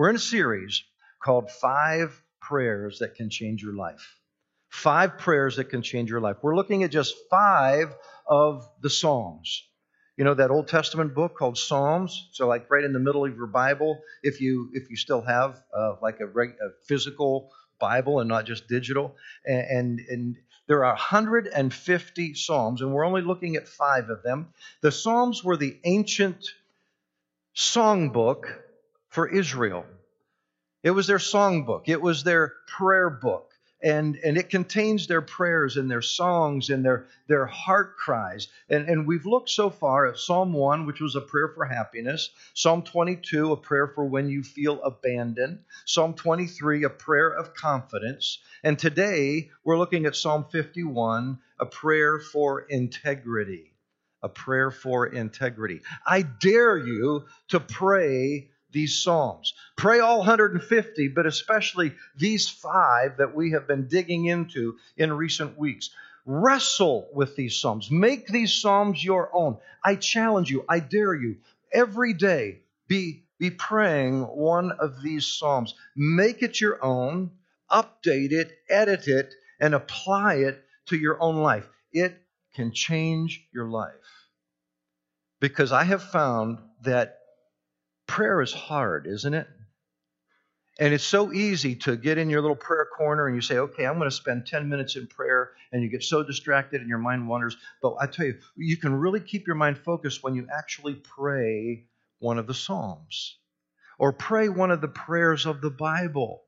We're 0.00 0.08
in 0.08 0.16
a 0.16 0.18
series 0.18 0.82
called 1.22 1.50
Five 1.50 2.18
Prayers 2.40 3.00
That 3.00 3.16
Can 3.16 3.28
Change 3.28 3.62
Your 3.62 3.74
Life. 3.74 4.16
Five 4.70 5.18
prayers 5.18 5.56
that 5.56 5.66
can 5.66 5.82
change 5.82 6.08
your 6.08 6.22
life. 6.22 6.38
We're 6.40 6.56
looking 6.56 6.84
at 6.84 6.90
just 6.90 7.14
five 7.28 7.94
of 8.26 8.66
the 8.80 8.88
Psalms. 8.88 9.68
You 10.16 10.24
know 10.24 10.32
that 10.32 10.50
Old 10.50 10.68
Testament 10.68 11.14
book 11.14 11.36
called 11.36 11.58
Psalms. 11.58 12.30
So, 12.32 12.48
like 12.48 12.70
right 12.70 12.82
in 12.82 12.94
the 12.94 12.98
middle 12.98 13.26
of 13.26 13.36
your 13.36 13.46
Bible, 13.46 14.00
if 14.22 14.40
you 14.40 14.70
if 14.72 14.88
you 14.88 14.96
still 14.96 15.20
have 15.20 15.62
uh, 15.76 15.96
like 16.00 16.20
a, 16.20 16.26
reg, 16.26 16.52
a, 16.52 16.70
physical 16.86 17.52
Bible 17.78 18.20
and 18.20 18.28
not 18.30 18.46
just 18.46 18.68
digital, 18.68 19.16
and, 19.44 19.60
and 19.60 20.00
and 20.08 20.36
there 20.66 20.82
are 20.82 20.94
150 20.94 22.34
Psalms, 22.36 22.80
and 22.80 22.94
we're 22.94 23.04
only 23.04 23.20
looking 23.20 23.56
at 23.56 23.68
five 23.68 24.08
of 24.08 24.22
them. 24.22 24.48
The 24.80 24.92
Psalms 24.92 25.44
were 25.44 25.58
the 25.58 25.78
ancient 25.84 26.42
songbook 27.54 28.46
for 29.10 29.28
Israel. 29.28 29.84
It 30.82 30.90
was 30.92 31.06
their 31.06 31.18
songbook. 31.18 31.82
It 31.88 32.00
was 32.00 32.24
their 32.24 32.54
prayer 32.66 33.10
book 33.10 33.50
and, 33.82 34.16
and 34.16 34.36
it 34.36 34.50
contains 34.50 35.06
their 35.06 35.22
prayers 35.22 35.76
and 35.76 35.90
their 35.90 36.02
songs 36.02 36.68
and 36.68 36.84
their, 36.84 37.06
their 37.28 37.46
heart 37.46 37.96
cries. 37.96 38.48
And, 38.68 38.88
and 38.88 39.06
we've 39.06 39.24
looked 39.24 39.48
so 39.48 39.70
far 39.70 40.06
at 40.06 40.18
Psalm 40.18 40.52
1, 40.52 40.86
which 40.86 41.00
was 41.00 41.16
a 41.16 41.20
prayer 41.20 41.48
for 41.48 41.64
happiness, 41.64 42.30
Psalm 42.52 42.82
22, 42.82 43.52
a 43.52 43.56
prayer 43.56 43.88
for 43.88 44.04
when 44.04 44.28
you 44.28 44.42
feel 44.42 44.82
abandoned, 44.82 45.60
Psalm 45.86 46.14
23, 46.14 46.84
a 46.84 46.90
prayer 46.90 47.30
of 47.30 47.54
confidence. 47.54 48.38
And 48.62 48.78
today 48.78 49.50
we're 49.64 49.78
looking 49.78 50.04
at 50.04 50.16
Psalm 50.16 50.44
51, 50.50 51.38
a 51.58 51.66
prayer 51.66 52.18
for 52.18 52.60
integrity. 52.62 53.66
A 54.22 54.28
prayer 54.28 54.70
for 54.70 55.06
integrity. 55.06 55.80
I 56.06 56.20
dare 56.20 56.76
you 56.76 57.24
to 57.48 57.58
pray 57.58 58.50
these 58.72 59.02
Psalms. 59.02 59.54
Pray 59.76 60.00
all 60.00 60.18
150, 60.18 61.08
but 61.08 61.26
especially 61.26 61.94
these 62.16 62.48
five 62.48 63.16
that 63.18 63.34
we 63.34 63.52
have 63.52 63.66
been 63.66 63.86
digging 63.88 64.26
into 64.26 64.76
in 64.96 65.12
recent 65.12 65.58
weeks. 65.58 65.90
Wrestle 66.26 67.08
with 67.12 67.36
these 67.36 67.56
Psalms. 67.56 67.90
Make 67.90 68.26
these 68.26 68.52
Psalms 68.54 69.02
your 69.02 69.30
own. 69.32 69.58
I 69.84 69.96
challenge 69.96 70.50
you, 70.50 70.64
I 70.68 70.80
dare 70.80 71.14
you, 71.14 71.38
every 71.72 72.12
day 72.12 72.60
be, 72.88 73.24
be 73.38 73.50
praying 73.50 74.22
one 74.22 74.72
of 74.72 75.02
these 75.02 75.26
Psalms. 75.26 75.74
Make 75.96 76.42
it 76.42 76.60
your 76.60 76.84
own, 76.84 77.30
update 77.70 78.32
it, 78.32 78.52
edit 78.68 79.08
it, 79.08 79.34
and 79.58 79.74
apply 79.74 80.36
it 80.36 80.64
to 80.86 80.96
your 80.96 81.20
own 81.22 81.36
life. 81.36 81.68
It 81.92 82.20
can 82.54 82.72
change 82.72 83.46
your 83.52 83.68
life. 83.68 83.94
Because 85.38 85.72
I 85.72 85.84
have 85.84 86.02
found 86.02 86.58
that 86.82 87.19
prayer 88.10 88.42
is 88.42 88.52
hard, 88.52 89.06
isn't 89.06 89.34
it? 89.34 89.46
And 90.80 90.92
it's 90.92 91.04
so 91.04 91.32
easy 91.32 91.76
to 91.76 91.96
get 91.96 92.18
in 92.18 92.28
your 92.28 92.40
little 92.40 92.56
prayer 92.56 92.88
corner 92.96 93.28
and 93.28 93.36
you 93.36 93.40
say, 93.40 93.58
okay, 93.58 93.86
I'm 93.86 93.98
going 93.98 94.10
to 94.10 94.16
spend 94.16 94.46
10 94.46 94.68
minutes 94.68 94.96
in 94.96 95.06
prayer, 95.06 95.50
and 95.70 95.80
you 95.80 95.88
get 95.88 96.02
so 96.02 96.24
distracted 96.24 96.80
and 96.80 96.88
your 96.88 96.98
mind 96.98 97.28
wanders. 97.28 97.56
But 97.80 97.94
I 98.00 98.06
tell 98.06 98.26
you, 98.26 98.38
you 98.56 98.76
can 98.76 98.94
really 98.94 99.20
keep 99.20 99.46
your 99.46 99.54
mind 99.54 99.78
focused 99.78 100.24
when 100.24 100.34
you 100.34 100.48
actually 100.52 100.94
pray 100.94 101.84
one 102.18 102.38
of 102.38 102.48
the 102.48 102.54
Psalms 102.54 103.36
or 103.96 104.12
pray 104.12 104.48
one 104.48 104.72
of 104.72 104.80
the 104.80 104.88
prayers 104.88 105.46
of 105.46 105.60
the 105.60 105.70
Bible. 105.70 106.42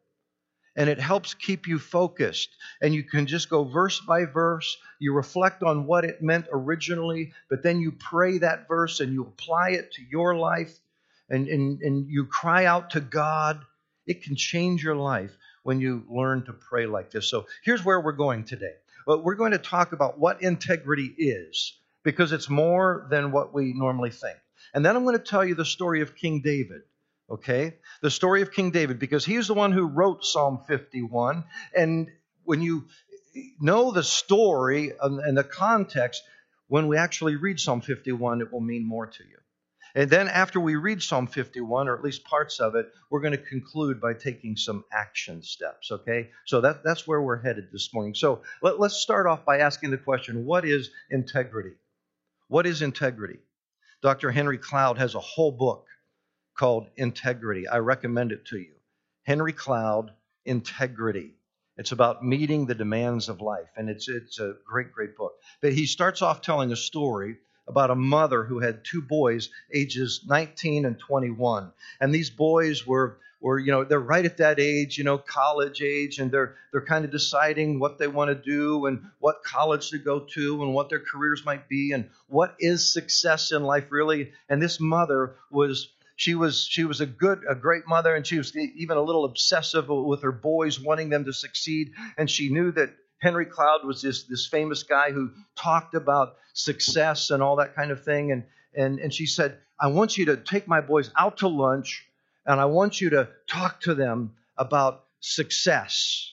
And 0.74 0.90
it 0.90 0.98
helps 0.98 1.34
keep 1.34 1.68
you 1.68 1.78
focused. 1.78 2.48
And 2.80 2.92
you 2.92 3.04
can 3.04 3.26
just 3.26 3.50
go 3.50 3.62
verse 3.62 4.00
by 4.00 4.24
verse. 4.24 4.78
You 4.98 5.14
reflect 5.14 5.62
on 5.62 5.86
what 5.86 6.04
it 6.04 6.22
meant 6.22 6.46
originally, 6.50 7.34
but 7.48 7.62
then 7.62 7.80
you 7.80 7.92
pray 7.92 8.38
that 8.38 8.66
verse 8.66 8.98
and 8.98 9.12
you 9.12 9.22
apply 9.22 9.70
it 9.70 9.92
to 9.92 10.02
your 10.10 10.34
life 10.34 10.76
and, 11.32 11.48
and, 11.48 11.80
and 11.80 12.06
you 12.08 12.26
cry 12.26 12.66
out 12.66 12.90
to 12.90 13.00
God, 13.00 13.64
it 14.06 14.22
can 14.22 14.36
change 14.36 14.84
your 14.84 14.94
life 14.94 15.32
when 15.62 15.80
you 15.80 16.04
learn 16.08 16.44
to 16.44 16.52
pray 16.52 16.86
like 16.86 17.10
this. 17.10 17.28
So 17.28 17.46
here's 17.64 17.84
where 17.84 18.00
we're 18.00 18.12
going 18.12 18.44
today. 18.44 18.74
We're 19.06 19.34
going 19.34 19.52
to 19.52 19.58
talk 19.58 19.92
about 19.92 20.18
what 20.18 20.42
integrity 20.42 21.06
is 21.06 21.76
because 22.04 22.32
it's 22.32 22.48
more 22.48 23.06
than 23.10 23.32
what 23.32 23.52
we 23.52 23.72
normally 23.72 24.10
think. 24.10 24.36
And 24.74 24.84
then 24.84 24.94
I'm 24.94 25.04
going 25.04 25.18
to 25.18 25.24
tell 25.24 25.44
you 25.44 25.54
the 25.54 25.64
story 25.64 26.02
of 26.02 26.14
King 26.14 26.40
David. 26.40 26.82
Okay? 27.30 27.76
The 28.02 28.10
story 28.10 28.42
of 28.42 28.52
King 28.52 28.70
David 28.70 28.98
because 28.98 29.24
he's 29.24 29.48
the 29.48 29.54
one 29.54 29.72
who 29.72 29.86
wrote 29.86 30.24
Psalm 30.24 30.60
51. 30.68 31.44
And 31.76 32.08
when 32.44 32.60
you 32.60 32.84
know 33.58 33.90
the 33.90 34.02
story 34.02 34.92
and 35.00 35.36
the 35.36 35.44
context, 35.44 36.22
when 36.68 36.88
we 36.88 36.96
actually 36.96 37.36
read 37.36 37.58
Psalm 37.58 37.80
51, 37.80 38.42
it 38.42 38.52
will 38.52 38.60
mean 38.60 38.86
more 38.86 39.06
to 39.06 39.24
you. 39.24 39.38
And 39.94 40.08
then 40.08 40.28
after 40.28 40.58
we 40.58 40.76
read 40.76 41.02
Psalm 41.02 41.26
51, 41.26 41.88
or 41.88 41.96
at 41.96 42.02
least 42.02 42.24
parts 42.24 42.60
of 42.60 42.74
it, 42.74 42.90
we're 43.10 43.20
going 43.20 43.32
to 43.32 43.38
conclude 43.38 44.00
by 44.00 44.14
taking 44.14 44.56
some 44.56 44.84
action 44.90 45.42
steps, 45.42 45.90
okay? 45.90 46.30
So 46.46 46.62
that, 46.62 46.82
that's 46.82 47.06
where 47.06 47.20
we're 47.20 47.42
headed 47.42 47.68
this 47.72 47.92
morning. 47.92 48.14
So 48.14 48.42
let, 48.62 48.80
let's 48.80 48.96
start 48.96 49.26
off 49.26 49.44
by 49.44 49.58
asking 49.58 49.90
the 49.90 49.98
question 49.98 50.46
what 50.46 50.64
is 50.64 50.90
integrity? 51.10 51.74
What 52.48 52.66
is 52.66 52.80
integrity? 52.80 53.38
Dr. 54.02 54.30
Henry 54.30 54.58
Cloud 54.58 54.98
has 54.98 55.14
a 55.14 55.20
whole 55.20 55.52
book 55.52 55.86
called 56.58 56.88
Integrity. 56.96 57.68
I 57.68 57.78
recommend 57.78 58.32
it 58.32 58.46
to 58.46 58.58
you. 58.58 58.74
Henry 59.24 59.52
Cloud, 59.52 60.10
Integrity. 60.44 61.34
It's 61.76 61.92
about 61.92 62.24
meeting 62.24 62.66
the 62.66 62.74
demands 62.74 63.28
of 63.28 63.40
life, 63.40 63.70
and 63.76 63.88
it's, 63.88 64.08
it's 64.08 64.38
a 64.38 64.54
great, 64.66 64.92
great 64.92 65.16
book. 65.16 65.32
But 65.60 65.72
he 65.72 65.86
starts 65.86 66.20
off 66.20 66.42
telling 66.42 66.72
a 66.72 66.76
story 66.76 67.36
about 67.68 67.90
a 67.90 67.94
mother 67.94 68.44
who 68.44 68.60
had 68.60 68.84
two 68.84 69.02
boys, 69.02 69.50
ages 69.72 70.24
19 70.26 70.84
and 70.84 70.98
21. 70.98 71.72
And 72.00 72.14
these 72.14 72.30
boys 72.30 72.86
were 72.86 73.18
were 73.42 73.58
you 73.58 73.72
know 73.72 73.84
they're 73.84 74.00
right 74.00 74.24
at 74.24 74.36
that 74.36 74.60
age 74.60 74.96
you 74.96 75.04
know 75.04 75.18
college 75.18 75.82
age 75.82 76.18
and 76.18 76.30
they're 76.30 76.54
they're 76.70 76.84
kind 76.84 77.04
of 77.04 77.10
deciding 77.10 77.78
what 77.78 77.98
they 77.98 78.06
want 78.06 78.28
to 78.28 78.34
do 78.34 78.86
and 78.86 79.02
what 79.18 79.42
college 79.42 79.90
to 79.90 79.98
go 79.98 80.20
to 80.20 80.62
and 80.62 80.72
what 80.72 80.88
their 80.88 81.00
careers 81.00 81.44
might 81.44 81.68
be 81.68 81.92
and 81.92 82.08
what 82.28 82.54
is 82.60 82.92
success 82.92 83.50
in 83.50 83.64
life 83.64 83.86
really 83.90 84.32
and 84.48 84.62
this 84.62 84.78
mother 84.78 85.34
was 85.50 85.88
she 86.16 86.34
was 86.34 86.64
she 86.64 86.84
was 86.84 87.00
a 87.00 87.06
good 87.06 87.42
a 87.48 87.54
great 87.54 87.86
mother 87.86 88.14
and 88.14 88.26
she 88.26 88.38
was 88.38 88.56
even 88.56 88.96
a 88.96 89.02
little 89.02 89.24
obsessive 89.24 89.88
with 89.88 90.22
her 90.22 90.32
boys 90.32 90.80
wanting 90.80 91.08
them 91.08 91.24
to 91.24 91.32
succeed 91.32 91.92
and 92.16 92.30
she 92.30 92.48
knew 92.48 92.70
that 92.70 92.94
Henry 93.22 93.46
Cloud 93.46 93.84
was 93.84 94.02
this, 94.02 94.24
this 94.24 94.48
famous 94.48 94.82
guy 94.82 95.12
who 95.12 95.30
talked 95.56 95.94
about 95.94 96.34
success 96.54 97.30
and 97.30 97.40
all 97.40 97.56
that 97.56 97.76
kind 97.76 97.92
of 97.92 98.04
thing. 98.04 98.32
And, 98.32 98.42
and, 98.76 98.98
and 98.98 99.14
she 99.14 99.26
said, 99.26 99.58
I 99.80 99.86
want 99.86 100.18
you 100.18 100.26
to 100.26 100.36
take 100.36 100.66
my 100.66 100.80
boys 100.80 101.10
out 101.16 101.38
to 101.38 101.48
lunch 101.48 102.04
and 102.44 102.60
I 102.60 102.64
want 102.64 103.00
you 103.00 103.10
to 103.10 103.28
talk 103.48 103.80
to 103.82 103.94
them 103.94 104.34
about 104.58 105.04
success 105.20 106.32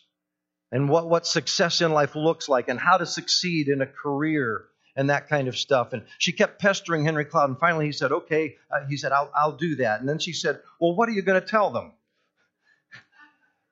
and 0.72 0.90
what, 0.90 1.08
what 1.08 1.28
success 1.28 1.82
in 1.82 1.94
life 1.94 2.16
looks 2.16 2.50
like 2.50 2.70
and 2.70 2.80
how 2.80 2.98
to 2.98 3.06
succeed 3.06 3.68
in 3.68 3.82
a 3.82 3.86
career 3.86 4.66
and 4.96 5.12
that 5.12 5.30
kind 5.30 5.48
of 5.48 5.56
stuff. 5.56 5.94
And 5.94 6.04
she 6.18 6.32
kept 6.32 6.60
pestering 6.60 7.06
Henry 7.06 7.26
Cloud. 7.26 7.50
And 7.50 7.60
finally 7.60 7.86
he 7.86 7.92
said, 7.92 8.12
Okay, 8.12 8.56
uh, 8.72 8.88
he 8.90 8.98
said, 8.98 9.12
I'll, 9.12 9.32
I'll 9.36 9.56
do 9.56 9.76
that. 9.76 10.00
And 10.00 10.10
then 10.10 10.18
she 10.18 10.34
said, 10.34 10.60
Well, 10.80 10.96
what 10.96 11.08
are 11.08 11.12
you 11.12 11.22
going 11.22 11.40
to 11.40 11.48
tell 11.48 11.70
them? 11.70 11.92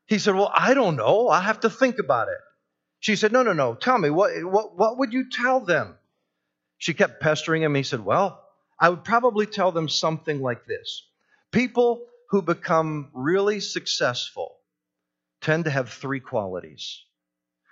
He 0.06 0.20
said, 0.20 0.36
Well, 0.36 0.52
I 0.56 0.76
don't 0.76 0.96
know. 0.96 1.30
I 1.30 1.42
have 1.42 1.62
to 1.62 1.70
think 1.72 1.98
about 1.98 2.28
it. 2.28 2.38
She 3.00 3.16
said, 3.16 3.32
No, 3.32 3.44
no, 3.44 3.54
no. 3.54 3.76
Tell 3.76 3.98
me, 3.98 4.10
what, 4.10 4.32
what, 4.44 4.78
what 4.78 4.98
would 4.98 5.14
you 5.14 5.30
tell 5.30 5.60
them? 5.60 5.96
She 6.78 6.94
kept 6.94 7.22
pestering 7.22 7.64
him. 7.64 7.76
He 7.76 7.84
said, 7.84 8.04
Well, 8.04 8.44
I 8.80 8.90
would 8.90 9.04
probably 9.04 9.46
tell 9.46 9.72
them 9.72 9.90
something 9.90 10.42
like 10.42 10.66
this 10.66 11.04
People 11.52 12.06
who 12.30 12.42
become 12.42 13.10
really 13.14 13.60
successful 13.60 14.58
tend 15.42 15.66
to 15.66 15.72
have 15.72 15.90
three 15.90 16.20
qualities. 16.20 17.04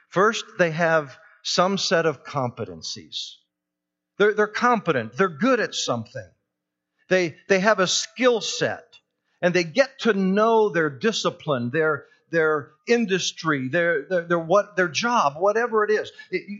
First, 0.09 0.45
they 0.57 0.71
have 0.71 1.17
some 1.43 1.77
set 1.77 2.05
of 2.05 2.23
competencies. 2.23 3.35
They're, 4.17 4.33
they're 4.33 4.47
competent, 4.47 5.17
they're 5.17 5.27
good 5.27 5.59
at 5.59 5.75
something, 5.75 6.29
they, 7.09 7.35
they 7.49 7.59
have 7.59 7.79
a 7.79 7.87
skill 7.87 8.39
set, 8.39 8.97
and 9.41 9.53
they 9.53 9.65
get 9.65 9.99
to 9.99 10.13
know 10.13 10.69
their 10.69 10.89
discipline, 10.89 11.69
their, 11.69 12.05
their 12.31 12.71
industry, 12.87 13.67
their, 13.67 14.03
their, 14.03 14.21
their, 14.21 14.39
what, 14.39 14.75
their 14.75 14.87
job, 14.87 15.35
whatever 15.37 15.83
it 15.83 15.91
is. 15.91 16.11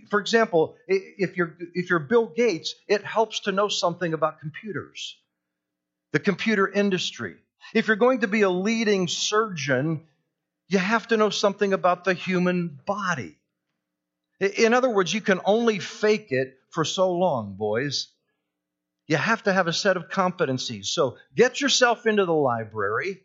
For 0.09 0.19
example, 0.19 0.75
if 0.87 1.37
you're, 1.37 1.55
if 1.73 1.89
you're 1.89 1.99
Bill 1.99 2.27
Gates, 2.27 2.75
it 2.87 3.03
helps 3.03 3.41
to 3.41 3.51
know 3.51 3.67
something 3.67 4.13
about 4.13 4.39
computers, 4.39 5.17
the 6.11 6.19
computer 6.19 6.67
industry. 6.67 7.35
If 7.73 7.87
you're 7.87 7.95
going 7.95 8.21
to 8.21 8.27
be 8.27 8.43
a 8.43 8.49
leading 8.49 9.07
surgeon, 9.07 10.03
you 10.67 10.77
have 10.77 11.07
to 11.07 11.17
know 11.17 11.29
something 11.29 11.73
about 11.73 12.03
the 12.03 12.13
human 12.13 12.79
body. 12.85 13.37
In 14.39 14.73
other 14.73 14.89
words, 14.89 15.13
you 15.13 15.21
can 15.21 15.41
only 15.45 15.79
fake 15.79 16.31
it 16.31 16.57
for 16.71 16.83
so 16.85 17.11
long, 17.11 17.55
boys. 17.57 18.09
You 19.07 19.17
have 19.17 19.43
to 19.43 19.53
have 19.53 19.67
a 19.67 19.73
set 19.73 19.97
of 19.97 20.09
competencies. 20.09 20.85
So 20.87 21.17
get 21.35 21.61
yourself 21.61 22.05
into 22.05 22.25
the 22.25 22.33
library 22.33 23.21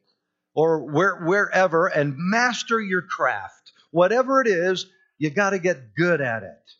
or 0.54 0.90
where, 0.92 1.16
wherever 1.16 1.86
and 1.86 2.14
master 2.16 2.80
your 2.80 3.02
craft. 3.02 3.72
Whatever 3.90 4.40
it 4.40 4.48
is, 4.48 4.86
you 5.18 5.30
got 5.30 5.50
to 5.50 5.58
get 5.58 5.94
good 5.96 6.20
at 6.20 6.42
it. 6.42 6.70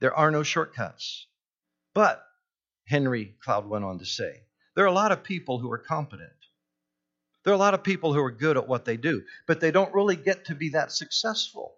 There 0.00 0.14
are 0.14 0.30
no 0.30 0.42
shortcuts. 0.42 1.26
But, 1.94 2.22
Henry 2.86 3.36
Cloud 3.42 3.68
went 3.68 3.84
on 3.84 3.98
to 4.00 4.06
say, 4.06 4.42
there 4.74 4.84
are 4.84 4.88
a 4.88 4.92
lot 4.92 5.12
of 5.12 5.22
people 5.22 5.58
who 5.58 5.70
are 5.70 5.78
competent, 5.78 6.30
There 7.44 7.52
are 7.52 7.56
a 7.56 7.58
lot 7.58 7.74
of 7.74 7.84
people 7.84 8.12
who 8.12 8.20
are 8.20 8.30
good 8.30 8.56
at 8.56 8.68
what 8.68 8.84
they 8.84 8.96
do, 8.96 9.22
but 9.46 9.60
they 9.60 9.70
don't 9.70 9.94
really 9.94 10.16
get 10.16 10.46
to 10.46 10.54
be 10.54 10.70
that 10.70 10.92
successful. 10.92 11.74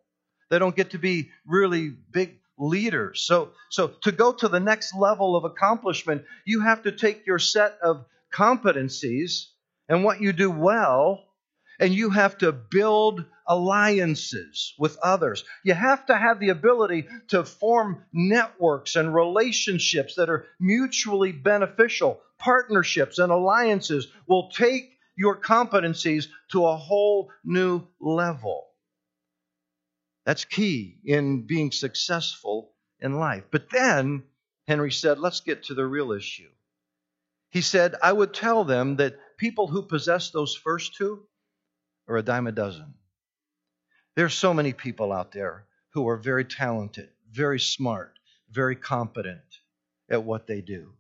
They 0.49 0.59
don't 0.59 0.77
get 0.77 0.91
to 0.91 0.99
be 0.99 1.31
really 1.45 1.91
big 1.91 2.39
leaders. 2.59 3.23
So, 3.27 3.51
so 3.71 3.89
to 4.03 4.13
go 4.13 4.33
to 4.33 4.49
the 4.49 4.61
next 4.61 4.95
level 4.95 5.37
of 5.37 5.45
accomplishment, 5.45 6.25
you 6.47 6.61
have 6.63 6.85
to 6.85 6.93
take 6.93 7.27
your 7.27 7.39
set 7.39 7.79
of 7.83 8.07
competencies 8.33 9.47
and 9.89 10.05
what 10.05 10.21
you 10.21 10.33
do 10.33 10.51
well, 10.51 11.25
and 11.79 11.95
you 11.95 12.11
have 12.11 12.39
to 12.39 12.53
build 12.53 13.25
alliances 13.47 14.75
with 14.79 14.97
others. 15.03 15.45
You 15.63 15.75
have 15.75 16.07
to 16.07 16.17
have 16.17 16.41
the 16.41 16.49
ability 16.49 17.07
to 17.29 17.45
form 17.45 18.03
networks 18.13 18.97
and 18.97 19.15
relationships 19.15 20.17
that 20.17 20.31
are 20.31 20.47
mutually 20.59 21.33
beneficial. 21.33 22.21
Partnerships 22.39 23.19
and 23.19 23.31
alliances 23.31 24.09
will 24.27 24.51
take 24.51 24.91
your 25.17 25.37
competencies 25.37 26.27
to 26.53 26.67
a 26.67 26.77
whole 26.77 27.31
new 27.45 27.83
level. 28.01 28.67
That's 30.25 30.45
key 30.45 30.99
in 31.05 31.47
being 31.47 31.71
successful 31.71 32.73
in 33.01 33.15
life. 33.19 33.45
But 33.51 33.71
then 33.71 34.25
Henry 34.67 34.91
said, 34.91 35.19
let's 35.19 35.41
get 35.41 35.65
to 35.65 35.75
the 35.75 35.87
real 35.87 36.13
issue. 36.13 36.49
He 37.51 37.61
said, 37.61 37.95
I 38.03 38.13
would 38.13 38.35
tell 38.35 38.65
them 38.65 38.97
that 38.97 39.17
people 39.37 39.67
who 39.67 39.83
possess 39.83 40.31
those 40.31 40.55
first 40.55 40.95
two 40.95 41.23
are 42.09 42.17
a 42.17 42.23
dime 42.23 42.47
a 42.47 42.53
dozen. 42.53 42.95
There's 44.15 44.35
so 44.35 44.55
many 44.55 44.73
people 44.73 45.13
out 45.13 45.33
there 45.33 45.67
who 45.91 46.09
are 46.09 46.17
very 46.17 46.45
talented, 46.45 47.11
very 47.31 47.61
smart, 47.61 48.19
very 48.51 48.77
competent 48.77 49.61
at 50.09 50.25
what 50.25 50.47
they 50.47 50.61
do. 50.61 50.93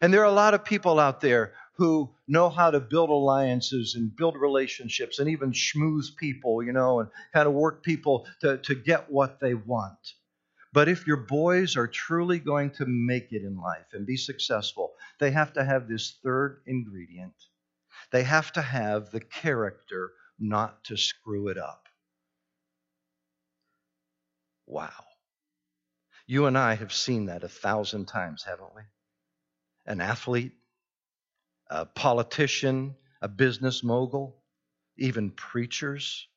And 0.00 0.12
there 0.12 0.22
are 0.22 0.24
a 0.24 0.32
lot 0.32 0.54
of 0.54 0.64
people 0.64 0.98
out 0.98 1.20
there 1.20 1.52
who 1.74 2.10
know 2.26 2.48
how 2.48 2.70
to 2.70 2.80
build 2.80 3.10
alliances 3.10 3.94
and 3.94 4.16
build 4.16 4.36
relationships 4.36 5.18
and 5.18 5.28
even 5.28 5.52
schmooze 5.52 6.16
people, 6.16 6.62
you 6.62 6.72
know, 6.72 7.00
and 7.00 7.08
kind 7.32 7.46
of 7.46 7.54
work 7.54 7.84
people 7.84 8.26
to, 8.40 8.58
to 8.58 8.74
get 8.74 9.10
what 9.10 9.38
they 9.40 9.54
want. 9.54 10.14
But 10.72 10.88
if 10.88 11.06
your 11.06 11.18
boys 11.18 11.76
are 11.76 11.86
truly 11.86 12.38
going 12.38 12.70
to 12.72 12.86
make 12.86 13.32
it 13.32 13.42
in 13.42 13.56
life 13.56 13.86
and 13.92 14.06
be 14.06 14.16
successful, 14.16 14.94
they 15.20 15.30
have 15.30 15.52
to 15.54 15.64
have 15.64 15.88
this 15.88 16.18
third 16.22 16.62
ingredient. 16.66 17.34
They 18.12 18.22
have 18.22 18.52
to 18.52 18.62
have 18.62 19.10
the 19.10 19.20
character 19.20 20.12
not 20.38 20.84
to 20.84 20.96
screw 20.96 21.48
it 21.48 21.58
up. 21.58 21.88
Wow. 24.66 24.90
You 26.26 26.46
and 26.46 26.58
I 26.58 26.74
have 26.74 26.92
seen 26.92 27.26
that 27.26 27.44
a 27.44 27.48
thousand 27.48 28.06
times, 28.06 28.44
haven't 28.44 28.74
we? 28.74 28.82
An 29.86 30.00
athlete 30.00 30.52
a 31.68 31.84
politician, 31.84 32.94
a 33.20 33.28
business 33.28 33.82
mogul, 33.82 34.36
even 34.96 35.30
preachers 35.30 36.28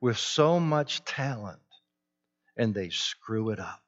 with 0.00 0.18
so 0.18 0.58
much 0.58 1.04
talent 1.04 1.60
and 2.56 2.74
they 2.74 2.90
screw 2.90 3.50
it 3.50 3.60
up. 3.60 3.82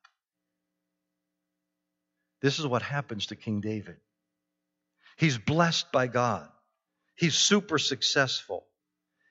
This 2.40 2.58
is 2.58 2.66
what 2.66 2.82
happens 2.82 3.26
to 3.26 3.36
King 3.36 3.60
David. 3.60 3.96
He's 5.16 5.38
blessed 5.38 5.90
by 5.92 6.06
God. 6.06 6.48
He's 7.16 7.34
super 7.34 7.78
successful 7.78 8.66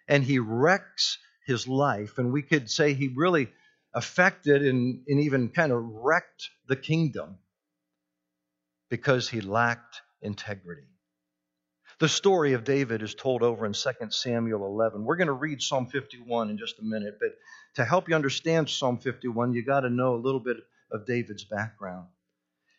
and 0.07 0.23
he 0.23 0.39
wrecks 0.39 1.17
his 1.45 1.67
life. 1.67 2.17
And 2.17 2.31
we 2.31 2.41
could 2.41 2.69
say 2.69 2.93
he 2.93 3.09
really 3.15 3.49
affected 3.93 4.65
and, 4.65 5.03
and 5.07 5.19
even 5.21 5.49
kind 5.49 5.71
of 5.71 5.83
wrecked 5.83 6.49
the 6.67 6.75
kingdom 6.75 7.37
because 8.89 9.29
he 9.29 9.41
lacked 9.41 10.01
integrity. 10.21 10.87
The 11.99 12.09
story 12.09 12.53
of 12.53 12.63
David 12.63 13.01
is 13.01 13.13
told 13.13 13.43
over 13.43 13.65
in 13.65 13.73
2 13.73 13.89
Samuel 14.09 14.65
11. 14.65 15.03
We're 15.03 15.15
going 15.15 15.27
to 15.27 15.33
read 15.33 15.61
Psalm 15.61 15.87
51 15.87 16.49
in 16.49 16.57
just 16.57 16.79
a 16.79 16.83
minute, 16.83 17.17
but 17.19 17.29
to 17.75 17.85
help 17.85 18.09
you 18.09 18.15
understand 18.15 18.69
Psalm 18.69 18.97
51, 18.97 19.53
you 19.53 19.63
got 19.63 19.81
to 19.81 19.89
know 19.89 20.15
a 20.15 20.17
little 20.17 20.39
bit 20.39 20.57
of 20.91 21.05
David's 21.05 21.43
background. 21.43 22.07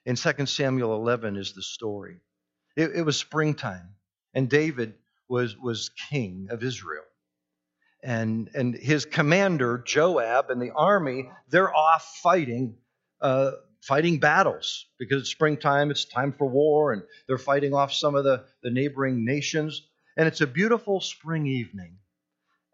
In 0.04 0.16
2 0.16 0.46
Samuel 0.46 0.94
11 0.94 1.36
is 1.36 1.52
the 1.54 1.62
story. 1.62 2.16
It, 2.76 2.90
it 2.96 3.02
was 3.02 3.16
springtime, 3.16 3.94
and 4.34 4.48
David 4.48 4.94
was, 5.28 5.56
was 5.56 5.90
king 6.10 6.48
of 6.50 6.62
Israel. 6.62 7.04
And, 8.02 8.50
and 8.54 8.74
his 8.74 9.06
commander, 9.06 9.78
Joab, 9.78 10.50
and 10.50 10.60
the 10.60 10.72
army, 10.72 11.30
they're 11.48 11.74
off 11.74 12.18
fighting 12.22 12.76
uh, 13.20 13.52
fighting 13.80 14.18
battles 14.18 14.86
because 14.98 15.22
it's 15.22 15.30
springtime, 15.30 15.90
it's 15.90 16.04
time 16.04 16.32
for 16.32 16.46
war, 16.46 16.92
and 16.92 17.02
they're 17.26 17.38
fighting 17.38 17.74
off 17.74 17.92
some 17.92 18.14
of 18.14 18.24
the, 18.24 18.44
the 18.62 18.70
neighboring 18.70 19.24
nations. 19.24 19.82
And 20.16 20.26
it's 20.26 20.40
a 20.40 20.46
beautiful 20.46 21.00
spring 21.00 21.46
evening. 21.46 21.98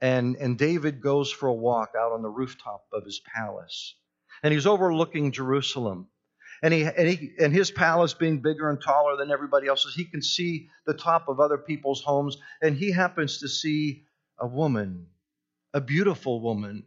And, 0.01 0.37
and 0.37 0.59
David 0.59 1.01
goes 1.01 1.31
for 1.31 1.49
a 1.49 1.55
walk 1.55 1.93
out 1.99 2.13
on 2.13 2.23
the 2.23 2.29
rooftop 2.29 2.85
of 2.93 3.05
his 3.05 3.21
palace. 3.21 3.95
And 4.43 4.53
he's 4.53 4.67
overlooking 4.67 5.33
Jerusalem. 5.33 6.09
And, 6.62 6.75
he, 6.75 6.83
and, 6.83 7.09
he, 7.09 7.31
and 7.39 7.53
his 7.53 7.71
palace 7.71 8.12
being 8.12 8.41
bigger 8.41 8.69
and 8.69 8.81
taller 8.81 9.17
than 9.17 9.31
everybody 9.31 9.67
else's, 9.67 9.95
he 9.95 10.05
can 10.05 10.21
see 10.21 10.69
the 10.87 10.95
top 10.95 11.29
of 11.29 11.41
other 11.41 11.57
people's 11.57 12.03
homes. 12.03 12.37
And 12.61 12.77
he 12.77 12.91
happens 12.91 13.39
to 13.39 13.49
see 13.49 14.05
a 14.39 14.47
woman, 14.47 15.07
a 15.73 15.81
beautiful 15.81 16.41
woman, 16.41 16.85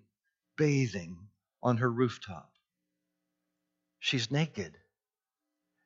bathing 0.57 1.17
on 1.63 1.77
her 1.77 1.89
rooftop. 1.89 2.51
She's 3.99 4.29
naked. 4.29 4.77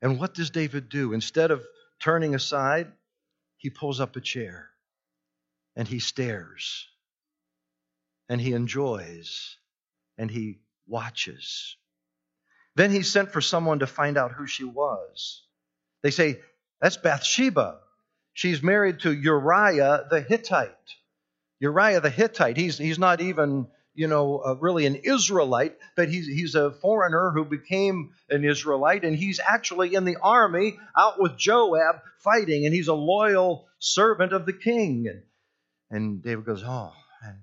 And 0.01 0.19
what 0.19 0.33
does 0.33 0.49
David 0.49 0.89
do? 0.89 1.13
Instead 1.13 1.51
of 1.51 1.65
turning 1.99 2.35
aside, 2.35 2.91
he 3.57 3.69
pulls 3.69 3.99
up 3.99 4.15
a 4.15 4.21
chair 4.21 4.69
and 5.75 5.87
he 5.87 5.99
stares 5.99 6.87
and 8.29 8.41
he 8.41 8.53
enjoys 8.53 9.57
and 10.17 10.29
he 10.29 10.59
watches. 10.87 11.77
Then 12.77 12.91
he 12.91 13.01
sent 13.01 13.31
for 13.31 13.41
someone 13.41 13.79
to 13.79 13.87
find 13.87 14.17
out 14.17 14.31
who 14.31 14.45
she 14.47 14.63
was. 14.63 15.43
They 16.03 16.11
say, 16.11 16.39
That's 16.79 16.97
Bathsheba. 16.97 17.79
She's 18.33 18.61
married 18.61 18.99
to 18.99 19.11
Uriah 19.11 20.05
the 20.09 20.21
Hittite. 20.21 20.71
Uriah 21.59 22.01
the 22.01 22.11
Hittite, 22.11 22.55
he's, 22.55 22.77
he's 22.77 22.99
not 22.99 23.19
even 23.19 23.67
you 23.97 24.07
know, 24.07 24.43
uh, 24.45 24.53
really 24.59 24.85
an 24.85 24.95
Israelite, 24.95 25.75
but 25.95 26.07
he's, 26.07 26.27
he's 26.27 26.53
a 26.53 26.69
foreigner 26.69 27.31
who 27.31 27.43
became 27.43 28.11
an 28.29 28.45
Israelite, 28.45 29.03
and 29.03 29.15
he's 29.15 29.39
actually 29.39 29.95
in 29.95 30.05
the 30.05 30.17
army 30.21 30.77
out 30.95 31.19
with 31.19 31.35
Joab 31.35 31.95
fighting, 32.19 32.65
and 32.65 32.75
he's 32.75 32.89
a 32.89 32.93
loyal 32.93 33.67
servant 33.79 34.33
of 34.33 34.45
the 34.45 34.53
king. 34.53 35.07
And, 35.09 35.23
and 35.89 36.21
David 36.21 36.45
goes, 36.45 36.63
Oh. 36.63 36.93
And, 37.23 37.37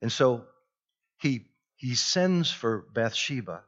and 0.00 0.10
so 0.10 0.46
he, 1.18 1.48
he 1.76 1.94
sends 1.94 2.50
for 2.50 2.86
Bathsheba, 2.94 3.62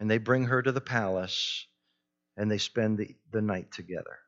and 0.00 0.10
they 0.10 0.18
bring 0.18 0.44
her 0.44 0.62
to 0.62 0.72
the 0.72 0.80
palace, 0.80 1.66
and 2.36 2.50
they 2.50 2.58
spend 2.58 2.98
the, 2.98 3.14
the 3.32 3.42
night 3.42 3.72
together. 3.72 4.18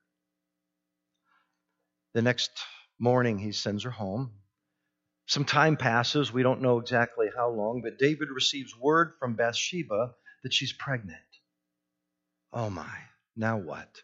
The 2.14 2.22
next 2.22 2.50
morning, 2.98 3.38
he 3.38 3.52
sends 3.52 3.84
her 3.84 3.90
home. 3.90 4.32
Some 5.26 5.44
time 5.44 5.76
passes. 5.76 6.32
We 6.32 6.42
don't 6.42 6.62
know 6.62 6.78
exactly 6.78 7.28
how 7.36 7.50
long, 7.50 7.82
but 7.82 7.98
David 7.98 8.28
receives 8.34 8.74
word 8.76 9.12
from 9.20 9.34
Bathsheba 9.34 10.14
that 10.42 10.54
she's 10.54 10.72
pregnant. 10.72 11.20
Oh 12.52 12.70
my, 12.70 12.96
now 13.36 13.58
what? 13.58 14.02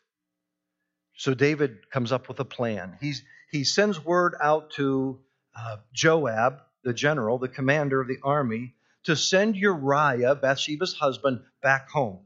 So 1.16 1.32
David 1.32 1.90
comes 1.90 2.12
up 2.12 2.28
with 2.28 2.40
a 2.40 2.44
plan. 2.44 2.98
He's, 3.00 3.22
he 3.50 3.64
sends 3.64 4.04
word 4.04 4.34
out 4.42 4.72
to 4.72 5.20
uh, 5.56 5.76
Joab, 5.94 6.60
the 6.82 6.92
general, 6.92 7.38
the 7.38 7.48
commander 7.48 8.00
of 8.00 8.08
the 8.08 8.18
army, 8.22 8.74
to 9.04 9.16
send 9.16 9.56
Uriah, 9.56 10.34
Bathsheba's 10.34 10.94
husband, 10.94 11.40
back 11.64 11.90
home. 11.90 12.20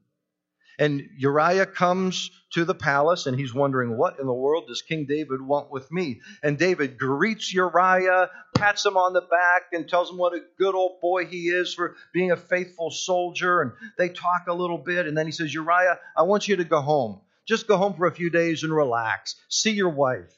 And 0.80 1.08
Uriah 1.16 1.66
comes 1.66 2.30
to 2.52 2.64
the 2.64 2.74
palace 2.74 3.26
and 3.26 3.36
he's 3.36 3.52
wondering, 3.52 3.96
what 3.96 4.20
in 4.20 4.26
the 4.26 4.32
world 4.32 4.64
does 4.68 4.82
King 4.82 5.06
David 5.08 5.40
want 5.40 5.72
with 5.72 5.90
me? 5.90 6.20
And 6.42 6.56
David 6.56 6.98
greets 6.98 7.52
Uriah, 7.52 8.30
pats 8.54 8.86
him 8.86 8.96
on 8.96 9.12
the 9.12 9.22
back, 9.22 9.72
and 9.72 9.88
tells 9.88 10.10
him 10.10 10.18
what 10.18 10.34
a 10.34 10.40
good 10.56 10.76
old 10.76 11.00
boy 11.00 11.26
he 11.26 11.48
is 11.48 11.74
for 11.74 11.96
being 12.14 12.30
a 12.30 12.36
faithful 12.36 12.92
soldier. 12.92 13.60
And 13.60 13.72
they 13.96 14.08
talk 14.08 14.46
a 14.46 14.54
little 14.54 14.78
bit. 14.78 15.06
And 15.06 15.18
then 15.18 15.26
he 15.26 15.32
says, 15.32 15.52
Uriah, 15.52 15.98
I 16.16 16.22
want 16.22 16.46
you 16.46 16.56
to 16.56 16.64
go 16.64 16.80
home. 16.80 17.22
Just 17.44 17.66
go 17.66 17.76
home 17.76 17.94
for 17.94 18.06
a 18.06 18.14
few 18.14 18.30
days 18.30 18.62
and 18.62 18.72
relax. 18.72 19.34
See 19.48 19.72
your 19.72 19.90
wife. 19.90 20.32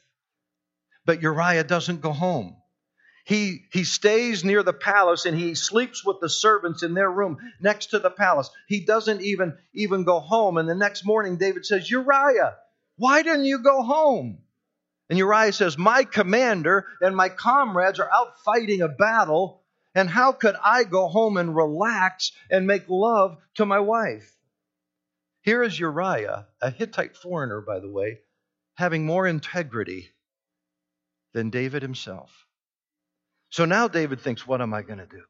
But 1.05 1.21
Uriah 1.21 1.65
doesn't 1.65 2.01
go 2.01 2.13
home. 2.13 2.55
He, 3.25 3.65
he 3.71 3.83
stays 3.83 4.43
near 4.43 4.63
the 4.63 4.73
palace 4.73 5.25
and 5.25 5.37
he 5.37 5.55
sleeps 5.55 6.03
with 6.03 6.19
the 6.19 6.29
servants 6.29 6.83
in 6.83 6.93
their 6.93 7.09
room 7.09 7.37
next 7.59 7.87
to 7.87 7.99
the 7.99 8.09
palace. 8.09 8.49
He 8.67 8.83
doesn't 8.85 9.21
even, 9.21 9.57
even 9.73 10.03
go 10.03 10.19
home. 10.19 10.57
And 10.57 10.67
the 10.67 10.75
next 10.75 11.05
morning, 11.05 11.37
David 11.37 11.65
says, 11.65 11.89
Uriah, 11.89 12.55
why 12.97 13.21
didn't 13.21 13.45
you 13.45 13.59
go 13.59 13.83
home? 13.83 14.39
And 15.09 15.17
Uriah 15.17 15.53
says, 15.53 15.77
My 15.77 16.03
commander 16.03 16.87
and 17.01 17.15
my 17.15 17.29
comrades 17.29 17.99
are 17.99 18.09
out 18.11 18.39
fighting 18.45 18.81
a 18.81 18.87
battle, 18.87 19.61
and 19.93 20.09
how 20.09 20.31
could 20.31 20.55
I 20.63 20.83
go 20.83 21.07
home 21.07 21.37
and 21.37 21.55
relax 21.55 22.31
and 22.49 22.65
make 22.65 22.85
love 22.87 23.37
to 23.55 23.65
my 23.65 23.79
wife? 23.79 24.33
Here 25.41 25.63
is 25.63 25.79
Uriah, 25.79 26.47
a 26.61 26.69
Hittite 26.69 27.17
foreigner, 27.17 27.61
by 27.61 27.79
the 27.79 27.89
way, 27.89 28.19
having 28.75 29.05
more 29.05 29.27
integrity 29.27 30.11
than 31.33 31.49
David 31.49 31.81
himself. 31.81 32.45
So 33.51 33.65
now 33.65 33.87
David 33.87 34.21
thinks, 34.21 34.47
what 34.47 34.61
am 34.61 34.73
I 34.73 34.81
going 34.81 34.99
to 34.99 35.05
do? 35.05 35.21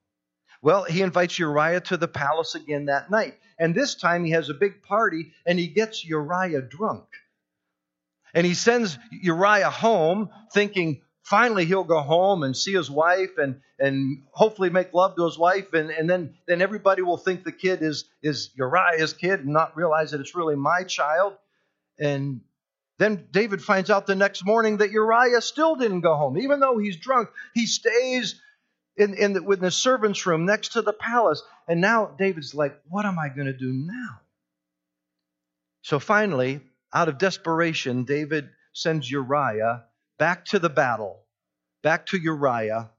Well, 0.61 0.83
he 0.83 1.01
invites 1.01 1.39
Uriah 1.39 1.81
to 1.81 1.97
the 1.97 2.07
palace 2.07 2.53
again 2.53 2.85
that 2.85 3.09
night. 3.09 3.33
And 3.57 3.73
this 3.73 3.95
time 3.95 4.23
he 4.23 4.31
has 4.31 4.49
a 4.49 4.53
big 4.53 4.83
party 4.83 5.33
and 5.45 5.57
he 5.57 5.67
gets 5.67 6.05
Uriah 6.05 6.61
drunk. 6.61 7.05
And 8.33 8.45
he 8.45 8.53
sends 8.53 8.97
Uriah 9.11 9.71
home 9.71 10.29
thinking 10.53 11.01
finally 11.23 11.65
he'll 11.65 11.83
go 11.83 12.01
home 12.01 12.43
and 12.43 12.55
see 12.55 12.73
his 12.73 12.89
wife 12.89 13.37
and, 13.37 13.59
and 13.79 14.23
hopefully 14.31 14.69
make 14.69 14.93
love 14.93 15.15
to 15.15 15.25
his 15.25 15.37
wife. 15.37 15.73
And, 15.73 15.89
and 15.89 16.09
then, 16.09 16.35
then 16.47 16.61
everybody 16.61 17.01
will 17.01 17.17
think 17.17 17.43
the 17.43 17.51
kid 17.51 17.81
is, 17.81 18.05
is 18.21 18.51
Uriah's 18.55 19.13
kid 19.13 19.39
and 19.39 19.49
not 19.49 19.75
realize 19.75 20.11
that 20.11 20.21
it's 20.21 20.35
really 20.35 20.55
my 20.55 20.83
child. 20.83 21.33
And 21.99 22.41
then 23.01 23.27
David 23.31 23.63
finds 23.63 23.89
out 23.89 24.05
the 24.05 24.15
next 24.15 24.45
morning 24.45 24.77
that 24.77 24.91
Uriah 24.91 25.41
still 25.41 25.75
didn't 25.75 26.01
go 26.01 26.15
home. 26.15 26.37
Even 26.37 26.59
though 26.59 26.77
he's 26.77 26.97
drunk, 26.97 27.29
he 27.53 27.65
stays 27.65 28.39
in, 28.95 29.15
in, 29.15 29.33
the, 29.33 29.43
in 29.43 29.59
the 29.59 29.71
servant's 29.71 30.25
room 30.25 30.45
next 30.45 30.73
to 30.73 30.81
the 30.81 30.93
palace. 30.93 31.41
And 31.67 31.81
now 31.81 32.05
David's 32.17 32.53
like, 32.53 32.79
what 32.87 33.05
am 33.05 33.17
I 33.17 33.29
going 33.29 33.47
to 33.47 33.57
do 33.57 33.71
now? 33.73 34.19
So 35.81 35.99
finally, 35.99 36.61
out 36.93 37.09
of 37.09 37.17
desperation, 37.17 38.03
David 38.03 38.49
sends 38.73 39.09
Uriah 39.09 39.85
back 40.19 40.45
to 40.45 40.59
the 40.59 40.69
battle, 40.69 41.23
back 41.81 42.05
to 42.07 42.17
Uriah, 42.17 42.91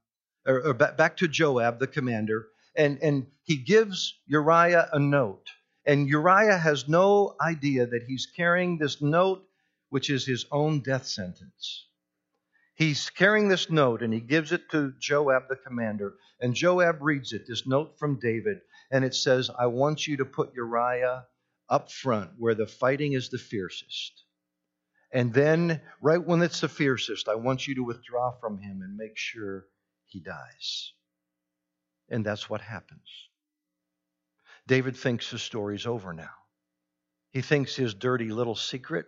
or, 0.45 0.67
or 0.67 0.73
back 0.73 1.17
to 1.17 1.27
Joab, 1.29 1.79
the 1.79 1.87
commander, 1.87 2.47
and, 2.75 2.99
and 3.01 3.27
he 3.43 3.55
gives 3.55 4.19
Uriah 4.27 4.89
a 4.91 4.99
note. 4.99 5.47
And 5.85 6.07
Uriah 6.09 6.57
has 6.57 6.89
no 6.89 7.35
idea 7.41 7.85
that 7.85 8.03
he's 8.03 8.25
carrying 8.25 8.77
this 8.77 9.01
note, 9.01 9.45
which 9.93 10.09
is 10.09 10.25
his 10.25 10.47
own 10.51 10.79
death 10.79 11.05
sentence. 11.05 11.85
He's 12.73 13.11
carrying 13.11 13.47
this 13.47 13.69
note 13.69 14.01
and 14.01 14.11
he 14.11 14.21
gives 14.21 14.51
it 14.51 14.67
to 14.71 14.91
Joab, 14.99 15.43
the 15.49 15.55
commander. 15.55 16.15
And 16.39 16.55
Joab 16.55 17.03
reads 17.03 17.31
it, 17.31 17.43
this 17.47 17.67
note 17.67 17.99
from 17.99 18.17
David, 18.19 18.57
and 18.89 19.05
it 19.05 19.13
says, 19.13 19.51
I 19.51 19.67
want 19.67 20.07
you 20.07 20.17
to 20.17 20.25
put 20.25 20.55
Uriah 20.55 21.27
up 21.69 21.91
front 21.91 22.31
where 22.39 22.55
the 22.55 22.65
fighting 22.65 23.13
is 23.13 23.29
the 23.29 23.37
fiercest. 23.37 24.23
And 25.11 25.31
then, 25.31 25.79
right 26.01 26.25
when 26.25 26.41
it's 26.41 26.61
the 26.61 26.69
fiercest, 26.69 27.29
I 27.29 27.35
want 27.35 27.67
you 27.67 27.75
to 27.75 27.83
withdraw 27.83 28.31
from 28.39 28.57
him 28.57 28.81
and 28.81 28.97
make 28.97 29.15
sure 29.15 29.67
he 30.07 30.21
dies. 30.21 30.91
And 32.09 32.25
that's 32.25 32.49
what 32.49 32.61
happens. 32.61 33.29
David 34.65 34.97
thinks 34.97 35.29
the 35.29 35.37
story's 35.37 35.85
over 35.85 36.13
now. 36.13 36.33
He 37.29 37.41
thinks 37.41 37.75
his 37.75 37.93
dirty 37.93 38.29
little 38.29 38.55
secret 38.55 39.05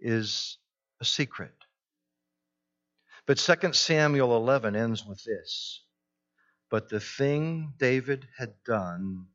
is 0.00 0.58
a 1.00 1.04
secret. 1.04 1.54
But 3.26 3.38
2 3.38 3.72
Samuel 3.74 4.36
11 4.36 4.76
ends 4.76 5.06
with 5.06 5.22
this 5.24 5.82
But 6.70 6.88
the 6.88 7.00
thing 7.00 7.74
David 7.78 8.26
had 8.36 8.54
done 8.66 9.26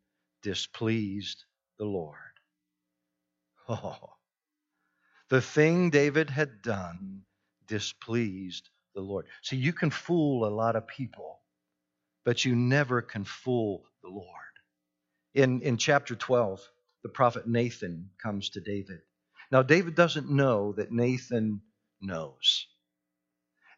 displeased 0.43 1.45
the 1.79 1.85
Lord. 1.85 2.17
Oh, 3.69 3.97
the 5.29 5.41
thing 5.41 5.89
David 5.89 6.29
had 6.29 6.61
done 6.61 7.23
displeased 7.67 8.69
the 8.95 9.01
Lord. 9.01 9.27
See, 9.43 9.57
you 9.57 9.73
can 9.73 9.89
fool 9.91 10.45
a 10.47 10.49
lot 10.55 10.75
of 10.75 10.87
people, 10.87 11.39
but 12.25 12.45
you 12.45 12.55
never 12.55 13.01
can 13.01 13.25
fool 13.25 13.85
the 14.03 14.09
Lord. 14.09 14.27
In, 15.33 15.61
in 15.61 15.77
chapter 15.77 16.15
12, 16.15 16.61
the 17.03 17.09
prophet 17.09 17.47
Nathan 17.47 18.09
comes 18.21 18.49
to 18.51 18.61
David. 18.61 19.01
Now, 19.55 19.63
David 19.63 19.95
doesn't 19.95 20.29
know 20.29 20.73
that 20.73 20.91
Nathan 20.91 21.61
knows. 22.01 22.67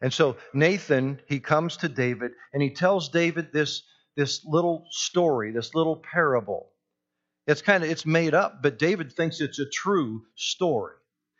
And 0.00 0.12
so 0.12 0.36
Nathan, 0.52 1.20
he 1.28 1.38
comes 1.38 1.76
to 1.76 1.88
David 1.88 2.32
and 2.52 2.60
he 2.60 2.70
tells 2.70 3.10
David 3.10 3.52
this, 3.52 3.84
this 4.16 4.44
little 4.44 4.88
story, 4.90 5.52
this 5.52 5.76
little 5.76 5.94
parable. 5.94 6.72
It's 7.46 7.62
kind 7.62 7.84
of 7.84 7.90
it's 7.90 8.04
made 8.04 8.34
up, 8.34 8.60
but 8.60 8.80
David 8.80 9.12
thinks 9.12 9.40
it's 9.40 9.60
a 9.60 9.70
true 9.70 10.24
story. 10.34 10.96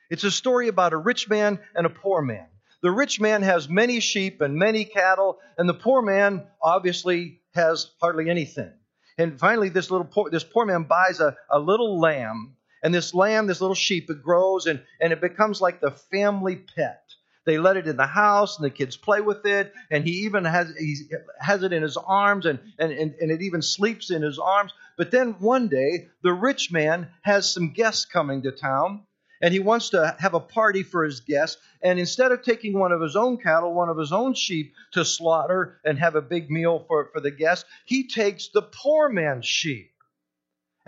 It's 0.09 0.23
a 0.23 0.31
story 0.31 0.69
about 0.69 0.93
a 0.93 0.99
rich 0.99 1.29
man 1.29 1.59
and 1.75 1.85
a 1.85 1.91
poor 1.91 2.23
man. 2.23 2.47
The 2.81 2.93
rich 2.93 3.21
man 3.21 3.43
has 3.43 3.69
many 3.69 3.99
sheep 3.99 4.41
and 4.41 4.55
many 4.55 4.85
cattle, 4.85 5.41
and 5.57 5.69
the 5.69 5.75
poor 5.75 6.01
man 6.01 6.47
obviously 6.63 7.41
has 7.57 7.91
hardly 8.01 8.31
anything. 8.31 8.73
And 9.19 9.37
finally, 9.37 9.69
this 9.69 9.91
little 9.91 10.07
poor, 10.07 10.31
this 10.31 10.45
poor 10.45 10.65
man 10.65 10.85
buys 10.85 11.19
a, 11.19 11.37
a 11.51 11.59
little 11.59 11.99
lamb, 11.99 12.55
and 12.83 12.95
this 12.95 13.15
lamb, 13.15 13.47
this 13.47 13.61
little 13.61 13.75
sheep, 13.75 14.11
it 14.11 14.23
grows 14.23 14.67
and, 14.67 14.83
and 15.01 15.13
it 15.13 15.21
becomes 15.21 15.61
like 15.61 15.81
the 15.81 15.91
family 15.91 16.57
pet. 16.57 17.03
They 17.49 17.57
let 17.57 17.79
it 17.79 17.87
in 17.87 17.97
the 17.97 18.07
house, 18.07 18.59
and 18.59 18.67
the 18.67 18.71
kids 18.71 18.99
play 18.99 19.23
with 19.23 19.47
it, 19.47 19.73
and 19.91 20.05
he 20.05 20.27
even 20.27 20.45
has 20.45 20.71
he 20.79 20.97
has 21.41 21.63
it 21.63 21.73
in 21.73 21.83
his 21.83 21.97
arms, 21.97 22.45
and, 22.45 22.59
and, 22.79 22.93
and, 22.93 23.15
and 23.19 23.31
it 23.31 23.41
even 23.41 23.63
sleeps 23.63 24.11
in 24.11 24.21
his 24.21 24.39
arms. 24.39 24.75
But 24.99 25.11
then 25.11 25.33
one 25.39 25.69
day, 25.69 26.09
the 26.23 26.35
rich 26.35 26.71
man 26.71 27.09
has 27.23 27.51
some 27.51 27.73
guests 27.73 28.05
coming 28.05 28.43
to 28.43 28.53
town, 28.53 29.05
and 29.41 29.55
he 29.55 29.61
wants 29.61 29.89
to 29.91 30.15
have 30.19 30.35
a 30.35 30.41
party 30.41 30.83
for 30.83 31.05
his 31.05 31.21
guests. 31.21 31.57
And 31.83 31.99
instead 31.99 32.33
of 32.33 32.43
taking 32.43 32.79
one 32.79 32.93
of 32.93 33.01
his 33.01 33.17
own 33.17 33.39
cattle, 33.39 33.73
one 33.73 33.89
of 33.89 33.97
his 33.97 34.13
own 34.13 34.35
sheep 34.35 34.75
to 34.93 35.03
slaughter 35.07 35.81
and 35.87 35.99
have 35.99 36.17
a 36.17 36.21
big 36.21 36.51
meal 36.51 36.85
for, 36.87 37.09
for 37.15 37.21
the 37.21 37.31
guests, 37.31 37.65
he 37.87 38.09
takes 38.09 38.49
the 38.49 38.61
poor 38.61 39.09
man's 39.09 39.47
sheep 39.47 39.91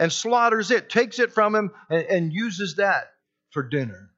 and 0.00 0.10
slaughters 0.10 0.70
it, 0.70 0.88
takes 0.88 1.18
it 1.18 1.32
from 1.32 1.54
him, 1.54 1.70
and, 1.90 2.04
and 2.06 2.32
uses 2.32 2.76
that 2.76 3.12
for 3.50 3.62
dinner. 3.62 4.10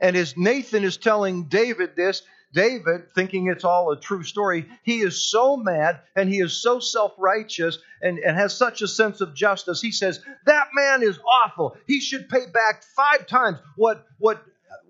And 0.00 0.16
as 0.16 0.36
Nathan 0.36 0.84
is 0.84 0.96
telling 0.96 1.48
David 1.48 1.96
this, 1.96 2.22
David, 2.54 3.12
thinking 3.16 3.48
it's 3.48 3.64
all 3.64 3.90
a 3.90 3.98
true 3.98 4.22
story, 4.22 4.66
he 4.84 5.00
is 5.00 5.28
so 5.28 5.56
mad 5.56 6.00
and 6.14 6.28
he 6.28 6.38
is 6.38 6.62
so 6.62 6.78
self 6.78 7.12
righteous 7.18 7.78
and, 8.00 8.18
and 8.20 8.36
has 8.36 8.56
such 8.56 8.80
a 8.80 8.86
sense 8.86 9.20
of 9.20 9.34
justice. 9.34 9.82
He 9.82 9.90
says, 9.90 10.20
That 10.46 10.68
man 10.72 11.02
is 11.02 11.18
awful. 11.18 11.76
He 11.88 12.00
should 12.00 12.28
pay 12.28 12.46
back 12.52 12.84
five 12.84 13.26
times 13.26 13.58
what, 13.76 14.06
what, 14.18 14.44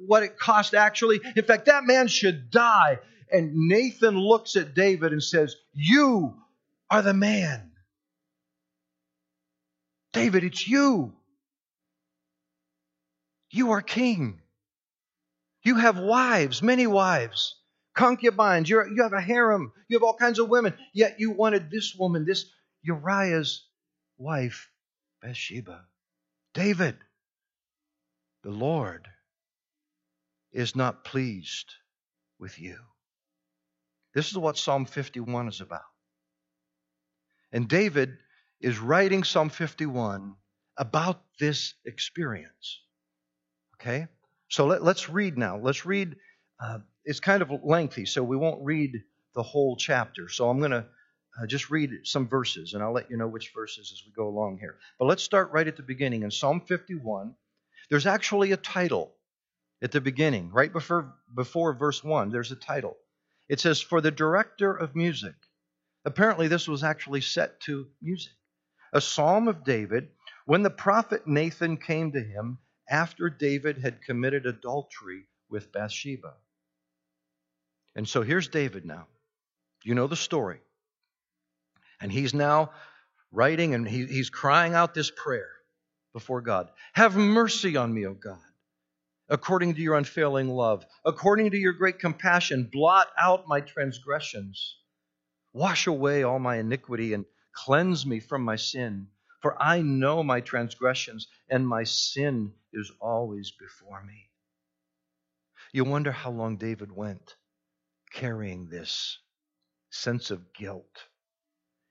what 0.07 0.23
it 0.23 0.39
cost 0.39 0.75
actually. 0.75 1.21
In 1.37 1.45
fact, 1.45 1.67
that 1.67 1.85
man 1.85 2.07
should 2.07 2.51
die. 2.51 2.99
And 3.33 3.55
Nathan 3.55 4.19
looks 4.19 4.57
at 4.57 4.75
David 4.75 5.13
and 5.13 5.23
says, 5.23 5.57
You 5.73 6.35
are 6.91 7.01
the 7.01 7.15
man. 7.15 7.71
David, 10.15 10.45
it's 10.45 10.67
you. 10.67 11.13
You 13.51 13.73
are 13.73 13.83
king. 13.83 14.41
You 15.63 15.77
have 15.77 15.99
wives, 15.99 16.63
many 16.63 16.87
wives, 16.87 17.57
concubines. 17.95 18.71
You're, 18.71 18.89
you 18.89 19.03
have 19.03 19.13
a 19.13 19.21
harem. 19.21 19.73
You 19.89 19.97
have 19.97 20.03
all 20.03 20.17
kinds 20.17 20.39
of 20.39 20.49
women. 20.49 20.75
Yet 20.95 21.17
you 21.19 21.33
wanted 21.33 21.71
this 21.71 21.95
woman, 21.95 22.25
this 22.25 22.47
Uriah's 22.83 23.67
wife, 24.17 24.71
Bathsheba. 25.21 25.85
David, 26.55 26.97
the 28.43 28.51
Lord 28.51 29.09
is 30.53 30.77
not 30.77 31.05
pleased 31.05 31.75
with 32.39 32.61
you. 32.61 32.79
This 34.15 34.31
is 34.31 34.39
what 34.39 34.59
Psalm 34.59 34.85
51 34.85 35.49
is 35.49 35.61
about. 35.61 35.81
And 37.53 37.69
David 37.69 38.19
is 38.65 38.79
writing 38.79 39.25
Psalm 39.25 39.51
51 39.51 40.35
about 40.79 41.21
this 41.39 41.75
experience. 41.85 42.81
Okay? 43.75 44.09
So 44.49 44.67
let, 44.67 44.81
us 44.83 45.09
read 45.11 45.37
now. 45.37 45.59
Let's 45.59 45.85
read. 45.85 46.17
Uh, 46.59 46.79
it's 47.05 47.21
kind 47.21 47.43
of 47.43 47.51
lengthy, 47.63 48.07
so 48.07 48.25
we 48.25 48.39
won't 48.39 48.65
read 48.65 49.03
the 49.35 49.43
whole 49.43 49.77
chapter. 49.77 50.31
So 50.31 50.49
I'm 50.49 50.61
going 50.61 50.71
to 50.71 50.87
uh, 51.39 51.47
just 51.47 51.69
read 51.71 51.91
some 52.05 52.27
verses, 52.27 52.73
and 52.73 52.83
I'll 52.83 52.95
let 52.95 53.11
you 53.11 53.19
know 53.19 53.29
which 53.29 53.53
verses 53.55 53.91
as 53.93 54.03
we 54.07 54.13
go 54.13 54.29
along 54.29 54.59
here. 54.59 54.77
But 54.99 55.07
let's 55.07 55.23
start 55.23 55.53
right 55.53 55.69
at 55.69 55.77
the 55.77 55.83
beginning. 55.83 56.23
In 56.23 56.31
Psalm 56.31 56.63
51, 56.63 57.35
there's 57.91 58.07
actually 58.07 58.53
a 58.53 58.57
title 58.57 59.13
at 59.83 59.93
the 59.93 60.01
beginning, 60.01 60.51
right 60.51 60.73
before, 60.73 61.13
before 61.35 61.75
verse 61.75 62.03
1. 62.03 62.31
There's 62.31 62.53
a 62.53 62.57
title. 62.57 62.97
It 63.49 63.61
says, 63.61 63.83
For 63.83 64.01
the 64.01 64.11
director 64.11 64.75
of 64.75 64.97
music. 64.97 65.35
Apparently, 66.07 66.49
this 66.49 66.67
was 66.67 66.83
actually 66.83 67.21
set 67.21 67.61
to 67.63 67.89
music. 68.01 68.33
A 68.95 69.01
psalm 69.01 69.49
of 69.49 69.65
David 69.65 70.09
when 70.47 70.63
the 70.63 70.71
prophet 70.71 71.27
Nathan 71.27 71.77
came 71.77 72.13
to 72.13 72.21
him 72.21 72.59
after 72.89 73.29
David 73.29 73.79
had 73.79 74.03
committed 74.03 74.47
adultery 74.47 75.27
with 75.51 75.73
Bathsheba. 75.73 76.35
And 77.97 78.09
so 78.09 78.23
here's 78.23 78.49
David 78.49 78.85
now. 78.85 79.07
You 79.83 79.95
know 79.95 80.07
the 80.07 80.17
story. 80.17 80.61
And 82.01 82.11
he's 82.11 82.35
now 82.35 82.71
writing 83.33 83.75
and 83.75 83.89
he, 83.89 84.07
he's 84.07 84.31
crying 84.31 84.75
out 84.75 84.95
this 84.95 85.11
prayer 85.11 85.51
before 86.13 86.41
God 86.41 86.71
Have 86.93 87.17
mercy 87.17 87.77
on 87.77 87.93
me, 87.93 88.07
O 88.07 88.15
God, 88.15 88.39
according 89.29 89.75
to 89.75 89.81
your 89.81 89.97
unfailing 89.97 90.49
love, 90.49 90.87
according 91.05 91.51
to 91.51 91.57
your 91.57 91.73
great 91.73 91.99
compassion, 91.99 92.69
blot 92.73 93.09
out 93.19 93.49
my 93.49 93.61
transgressions. 93.61 94.77
Wash 95.53 95.87
away 95.87 96.23
all 96.23 96.39
my 96.39 96.57
iniquity 96.57 97.13
and 97.13 97.25
cleanse 97.55 98.05
me 98.05 98.21
from 98.21 98.43
my 98.43 98.57
sin. 98.57 99.09
For 99.41 99.61
I 99.63 99.83
know 99.83 100.23
my 100.23 100.41
transgressions, 100.41 101.29
and 101.51 101.69
my 101.69 101.85
sin 101.85 102.55
is 102.73 102.91
always 103.01 103.51
before 103.51 104.03
me. 104.03 104.31
You 105.73 105.85
wonder 105.85 106.13
how 106.13 106.31
long 106.31 106.57
David 106.57 106.93
went 106.93 107.37
carrying 108.13 108.69
this 108.69 109.19
sense 109.91 110.31
of 110.31 110.53
guilt, 110.53 111.05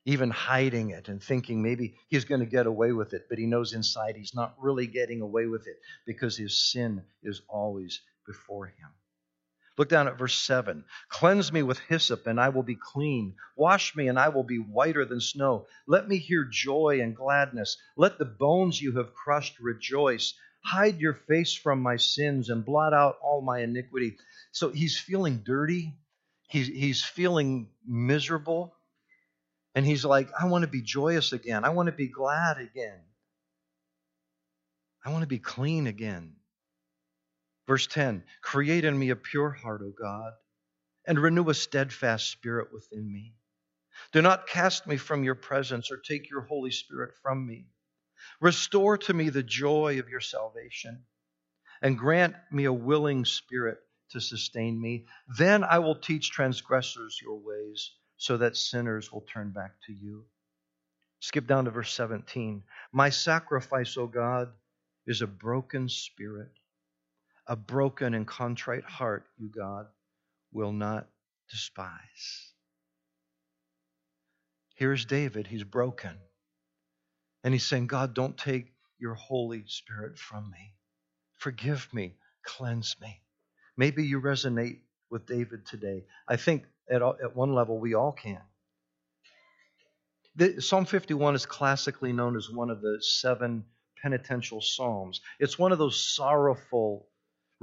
even 0.05 0.29
hiding 0.29 0.91
it 0.91 1.09
and 1.09 1.21
thinking 1.21 1.61
maybe 1.61 1.95
he's 2.07 2.25
going 2.25 2.39
to 2.39 2.45
get 2.45 2.65
away 2.65 2.91
with 2.91 3.13
it, 3.13 3.27
but 3.29 3.37
he 3.37 3.45
knows 3.45 3.73
inside 3.73 4.15
he's 4.15 4.35
not 4.35 4.55
really 4.57 4.87
getting 4.87 5.21
away 5.21 5.47
with 5.47 5.67
it 5.67 5.77
because 6.05 6.37
his 6.37 6.71
sin 6.71 7.03
is 7.23 7.41
always 7.47 8.01
before 8.25 8.67
him. 8.67 8.89
Look 9.77 9.89
down 9.89 10.07
at 10.07 10.19
verse 10.19 10.35
7. 10.35 10.85
Cleanse 11.09 11.51
me 11.51 11.63
with 11.63 11.79
hyssop, 11.79 12.27
and 12.27 12.39
I 12.39 12.49
will 12.49 12.63
be 12.63 12.75
clean. 12.75 13.35
Wash 13.55 13.95
me, 13.95 14.07
and 14.07 14.19
I 14.19 14.29
will 14.29 14.43
be 14.43 14.57
whiter 14.57 15.03
than 15.03 15.19
snow. 15.19 15.65
Let 15.87 16.07
me 16.07 16.17
hear 16.17 16.43
joy 16.45 16.99
and 17.01 17.15
gladness. 17.15 17.77
Let 17.97 18.19
the 18.19 18.25
bones 18.25 18.79
you 18.79 18.97
have 18.97 19.15
crushed 19.15 19.59
rejoice. 19.59 20.35
Hide 20.63 20.99
your 20.99 21.15
face 21.15 21.53
from 21.55 21.81
my 21.81 21.97
sins 21.97 22.49
and 22.49 22.63
blot 22.63 22.93
out 22.93 23.17
all 23.21 23.41
my 23.41 23.61
iniquity. 23.61 24.17
So 24.51 24.69
he's 24.69 24.99
feeling 24.99 25.41
dirty. 25.43 25.95
He's, 26.49 26.67
he's 26.67 27.03
feeling 27.03 27.69
miserable. 27.85 28.75
And 29.73 29.85
he's 29.85 30.05
like, 30.05 30.29
I 30.39 30.45
want 30.45 30.61
to 30.61 30.69
be 30.69 30.83
joyous 30.83 31.33
again. 31.33 31.65
I 31.65 31.69
want 31.69 31.87
to 31.87 31.93
be 31.93 32.07
glad 32.07 32.59
again. 32.59 32.99
I 35.03 35.09
want 35.09 35.23
to 35.23 35.27
be 35.27 35.39
clean 35.39 35.87
again. 35.87 36.35
Verse 37.67 37.87
10 37.87 38.23
Create 38.41 38.85
in 38.85 38.97
me 38.97 39.09
a 39.09 39.15
pure 39.15 39.51
heart, 39.51 39.81
O 39.83 39.91
God, 39.91 40.33
and 41.05 41.19
renew 41.19 41.49
a 41.49 41.53
steadfast 41.53 42.29
spirit 42.29 42.73
within 42.73 43.11
me. 43.11 43.35
Do 44.11 44.21
not 44.21 44.47
cast 44.47 44.87
me 44.87 44.97
from 44.97 45.23
your 45.23 45.35
presence 45.35 45.91
or 45.91 45.97
take 45.97 46.29
your 46.29 46.41
Holy 46.41 46.71
Spirit 46.71 47.13
from 47.21 47.45
me. 47.45 47.67
Restore 48.41 48.97
to 48.99 49.13
me 49.13 49.29
the 49.29 49.43
joy 49.43 49.99
of 49.99 50.09
your 50.09 50.19
salvation 50.19 51.05
and 51.81 51.97
grant 51.97 52.35
me 52.51 52.65
a 52.65 52.73
willing 52.73 53.25
spirit 53.25 53.79
to 54.09 54.19
sustain 54.21 54.79
me. 54.79 55.05
Then 55.37 55.63
I 55.63 55.79
will 55.79 55.95
teach 55.95 56.31
transgressors 56.31 57.19
your 57.21 57.39
ways 57.39 57.91
so 58.17 58.37
that 58.37 58.57
sinners 58.57 59.11
will 59.11 59.21
turn 59.21 59.51
back 59.51 59.73
to 59.87 59.93
you. 59.93 60.25
Skip 61.19 61.47
down 61.47 61.65
to 61.65 61.71
verse 61.71 61.93
17. 61.93 62.63
My 62.91 63.09
sacrifice, 63.09 63.97
O 63.97 64.07
God, 64.07 64.51
is 65.05 65.21
a 65.21 65.27
broken 65.27 65.89
spirit 65.89 66.51
a 67.47 67.55
broken 67.55 68.13
and 68.13 68.27
contrite 68.27 68.83
heart, 68.83 69.25
you, 69.37 69.49
God, 69.49 69.87
will 70.51 70.71
not 70.71 71.07
despise. 71.49 72.53
Here's 74.75 75.05
David. 75.05 75.47
He's 75.47 75.63
broken. 75.63 76.17
And 77.43 77.53
he's 77.53 77.65
saying, 77.65 77.87
God, 77.87 78.13
don't 78.13 78.37
take 78.37 78.73
your 78.99 79.13
Holy 79.13 79.63
Spirit 79.67 80.17
from 80.17 80.49
me. 80.49 80.73
Forgive 81.37 81.89
me. 81.93 82.15
Cleanse 82.43 82.95
me. 83.01 83.21
Maybe 83.77 84.05
you 84.05 84.21
resonate 84.21 84.79
with 85.09 85.25
David 85.25 85.65
today. 85.65 86.05
I 86.27 86.37
think 86.37 86.63
at, 86.89 87.01
at 87.01 87.35
one 87.35 87.53
level 87.53 87.79
we 87.79 87.93
all 87.93 88.11
can. 88.11 88.41
The, 90.35 90.61
Psalm 90.61 90.85
51 90.85 91.35
is 91.35 91.45
classically 91.45 92.11
known 92.13 92.35
as 92.35 92.49
one 92.49 92.69
of 92.69 92.81
the 92.81 92.97
seven 93.01 93.65
penitential 94.01 94.61
psalms. 94.61 95.21
It's 95.39 95.59
one 95.59 95.71
of 95.71 95.77
those 95.77 96.03
sorrowful 96.15 97.07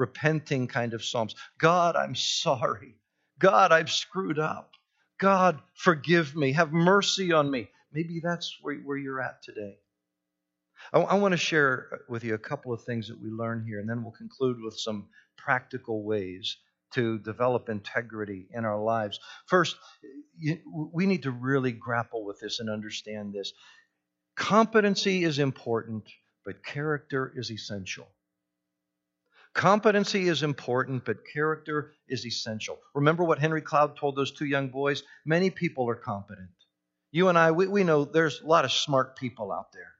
repenting 0.01 0.67
kind 0.67 0.95
of 0.95 1.05
psalms. 1.05 1.37
God, 1.59 1.95
I'm 1.95 2.15
sorry. 2.17 2.97
God, 3.39 3.71
I've 3.71 3.91
screwed 3.91 4.39
up. 4.39 4.73
God, 5.19 5.61
forgive 5.75 6.35
me. 6.35 6.53
Have 6.53 6.73
mercy 6.73 7.33
on 7.33 7.51
me. 7.51 7.69
Maybe 7.93 8.21
that's 8.23 8.57
where, 8.63 8.77
where 8.77 8.97
you're 8.97 9.21
at 9.21 9.43
today. 9.43 9.77
I, 10.93 11.01
I 11.01 11.15
want 11.17 11.33
to 11.33 11.39
share 11.39 12.01
with 12.09 12.25
you 12.25 12.35
a 12.35 12.39
couple 12.39 12.73
of 12.73 12.83
things 12.83 13.09
that 13.09 13.21
we 13.21 13.29
learn 13.29 13.65
here, 13.67 13.79
and 13.79 13.89
then 13.89 14.03
we'll 14.03 14.13
conclude 14.13 14.57
with 14.61 14.79
some 14.79 15.09
practical 15.37 16.03
ways 16.03 16.57
to 16.95 17.19
develop 17.19 17.69
integrity 17.69 18.49
in 18.53 18.65
our 18.65 18.83
lives. 18.83 19.21
First, 19.47 19.77
you, 20.37 20.59
we 20.93 21.07
need 21.07 21.23
to 21.25 21.31
really 21.31 21.73
grapple 21.73 22.25
with 22.25 22.41
this 22.41 22.59
and 22.59 22.71
understand 22.71 23.33
this. 23.33 23.53
Competency 24.35 25.25
is 25.25 25.39
important, 25.39 26.05
but 26.45 26.65
character 26.65 27.33
is 27.37 27.51
essential. 27.51 28.09
Competency 29.55 30.29
is 30.29 30.43
important, 30.43 31.05
but 31.05 31.27
character 31.33 31.93
is 32.09 32.25
essential. 32.25 32.79
Remember 32.95 33.25
what 33.25 33.41
Henry 33.41 33.61
Cloud 33.61 33.97
told 33.97 34.15
those 34.15 34.31
two 34.31 34.45
young 34.45 34.69
boys? 34.69 35.03
Many 35.27 35.51
people 35.51 35.89
are 35.91 35.97
competent. 35.97 36.51
You 37.11 37.29
and 37.29 37.37
I, 37.37 37.51
we, 37.51 37.67
we 37.67 37.83
know 37.83 38.05
there's 38.05 38.41
a 38.41 38.47
lot 38.47 38.65
of 38.65 38.71
smart 38.71 39.17
people 39.17 39.51
out 39.51 39.73
there, 39.73 39.93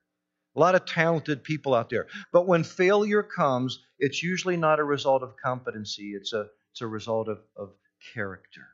a 0.55 0.61
lot 0.61 0.77
of 0.77 0.85
talented 0.85 1.43
people 1.43 1.75
out 1.75 1.91
there. 1.91 2.07
But 2.33 2.47
when 2.47 2.63
failure 2.63 3.25
comes, 3.25 3.81
it's 3.99 4.23
usually 4.23 4.57
not 4.57 4.79
a 4.79 4.85
result 4.85 5.25
of 5.25 5.35
competency, 5.37 6.13
it's 6.15 6.33
a, 6.33 6.47
it's 6.71 6.81
a 6.81 6.87
result 6.87 7.29
of, 7.29 7.41
of 7.57 7.71
character. 8.15 8.69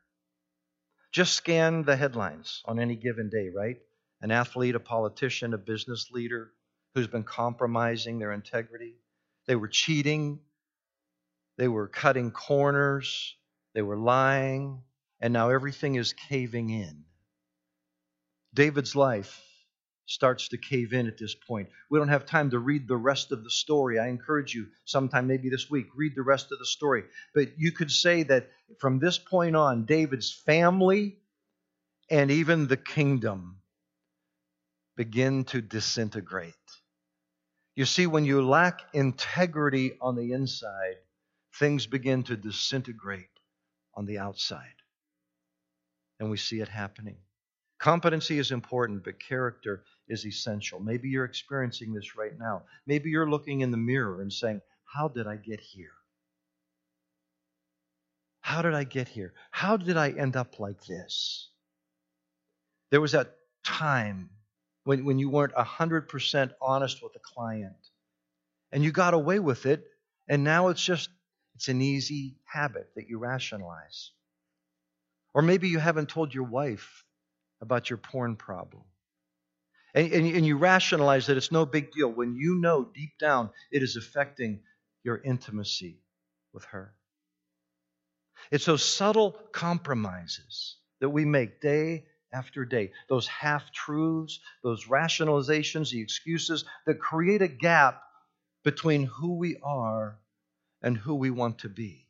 Just 1.11 1.33
scan 1.33 1.85
the 1.85 1.97
headlines 1.97 2.63
on 2.67 2.79
any 2.79 2.97
given 2.97 3.31
day, 3.31 3.49
right? 3.49 3.79
An 4.21 4.31
athlete, 4.31 4.75
a 4.75 4.81
politician, 4.81 5.55
a 5.55 5.59
business 5.59 6.11
leader 6.11 6.51
who's 6.95 7.07
been 7.07 7.25
compromising 7.25 8.19
their 8.19 8.33
integrity. 8.33 8.97
They 9.47 9.57
were 9.57 9.69
cheating, 9.69 10.41
they 11.59 11.69
were 11.69 11.89
cutting 11.89 12.31
corners, 12.31 13.35
they 13.75 13.83
were 13.83 13.97
lying, 13.97 14.83
and 15.21 15.33
now 15.33 15.51
everything 15.51 15.95
is 15.95 16.13
caving 16.13 16.71
in. 16.71 17.05
David's 18.55 18.95
life 18.95 19.43
starts 20.07 20.49
to 20.49 20.57
cave 20.57 20.93
in 20.93 21.07
at 21.07 21.19
this 21.19 21.35
point. 21.35 21.69
We 21.91 21.99
don't 21.99 22.09
have 22.09 22.27
time 22.27 22.51
to 22.51 22.59
read 22.59 22.87
the 22.87 22.97
rest 22.97 23.33
of 23.33 23.43
the 23.43 23.51
story. 23.51 23.99
I 23.99 24.09
encourage 24.09 24.55
you 24.55 24.67
sometime, 24.85 25.27
maybe 25.27 25.51
this 25.51 25.69
week, 25.69 25.87
read 25.97 26.15
the 26.15 26.23
rest 26.23 26.53
of 26.53 26.59
the 26.59 26.67
story. 26.67 27.05
But 27.35 27.59
you 27.59 27.73
could 27.73 27.91
say 27.91 28.23
that 28.25 28.49
from 28.79 28.99
this 28.99 29.19
point 29.19 29.57
on, 29.57 29.85
David's 29.85 30.33
family 30.33 31.19
and 32.09 32.31
even 32.31 32.69
the 32.69 32.77
kingdom 32.77 33.59
begin 34.97 35.45
to 35.45 35.61
disintegrate. 35.61 36.55
You 37.75 37.85
see, 37.85 38.07
when 38.07 38.25
you 38.25 38.47
lack 38.47 38.81
integrity 38.95 39.99
on 40.01 40.15
the 40.15 40.33
inside, 40.33 40.97
things 41.59 41.87
begin 41.87 42.23
to 42.25 42.37
disintegrate 42.37 43.29
on 43.95 44.07
the 44.07 44.19
outside. 44.19 44.61
And 46.21 46.31
we 46.31 46.37
see 46.37 46.61
it 46.61 46.69
happening. 46.69 47.17
Competency 47.79 48.39
is 48.39 48.53
important, 48.53 49.05
but 49.05 49.21
character 49.21 49.85
is 50.09 50.25
essential. 50.25 50.81
Maybe 50.81 51.09
you're 51.09 51.25
experiencing 51.25 51.93
this 51.93 52.17
right 52.17 52.39
now. 52.39 52.63
Maybe 52.87 53.11
you're 53.11 53.29
looking 53.29 53.61
in 53.61 53.71
the 53.71 53.77
mirror 53.77 54.23
and 54.23 54.33
saying, 54.33 54.63
How 54.85 55.09
did 55.09 55.27
I 55.27 55.37
get 55.37 55.61
here? 55.61 55.93
How 58.41 58.63
did 58.63 58.75
I 58.75 58.85
get 58.85 59.09
here? 59.09 59.35
How 59.51 59.77
did 59.77 59.97
I 59.97 60.11
end 60.11 60.37
up 60.37 60.59
like 60.59 60.85
this? 60.87 61.51
There 62.91 63.01
was 63.01 63.13
that 63.13 63.35
time 63.65 64.31
when, 64.85 65.05
when 65.05 65.19
you 65.19 65.29
weren't 65.29 65.53
100% 65.53 66.53
honest 66.63 67.03
with 67.03 67.17
a 67.17 67.19
client 67.19 67.75
and 68.73 68.85
you 68.85 68.93
got 68.93 69.15
away 69.15 69.41
with 69.41 69.67
it, 69.67 69.85
and 70.29 70.45
now 70.45 70.69
it's 70.69 70.85
just 70.85 71.11
it's 71.57 71.69
an 71.69 71.81
easy 71.81 72.37
habit 72.45 72.91
that 72.97 73.09
you 73.09 73.19
rationalize. 73.19 74.11
Or 75.33 75.41
maybe 75.41 75.69
you 75.69 75.79
haven't 75.79 76.11
told 76.11 76.35
your 76.35 76.45
wife 76.45 77.03
about 77.63 77.89
your 77.89 77.97
porn 77.97 78.37
problem. 78.37 78.83
And, 79.95 80.13
and, 80.13 80.37
and, 80.37 80.47
you 80.47 80.59
rationalize 80.59 81.27
that 81.27 81.39
it's 81.39 81.51
no 81.51 81.65
big 81.65 81.93
deal 81.93 82.09
when 82.09 82.37
you 82.37 82.57
know 82.57 82.85
deep 82.85 83.17
down 83.19 83.49
it 83.73 83.83
is 83.83 83.97
affecting 83.97 84.61
your 85.03 85.17
intimacy 85.17 86.03
with 86.53 86.65
her. 86.67 86.93
It's 88.51 88.67
those 88.67 88.85
subtle 88.85 89.33
compromises 89.53 90.77
that 91.01 91.09
we 91.09 91.25
make 91.25 91.63
day 91.63 92.05
after 92.35 92.67
day, 92.67 92.93
those 93.09 93.27
half 93.27 93.73
truths, 93.73 94.41
those 94.63 94.85
rationalizations, 94.85 95.91
the 95.91 96.03
excuses 96.03 96.67
that 96.85 97.01
create 97.01 97.41
a 97.41 97.49
gap 97.49 98.03
between 98.63 99.05
who 99.05 99.37
we 99.37 99.57
are 99.63 100.19
and 100.87 100.97
who 100.97 101.17
we 101.17 101.31
want 101.31 101.59
to 101.59 101.69
be. 101.69 102.07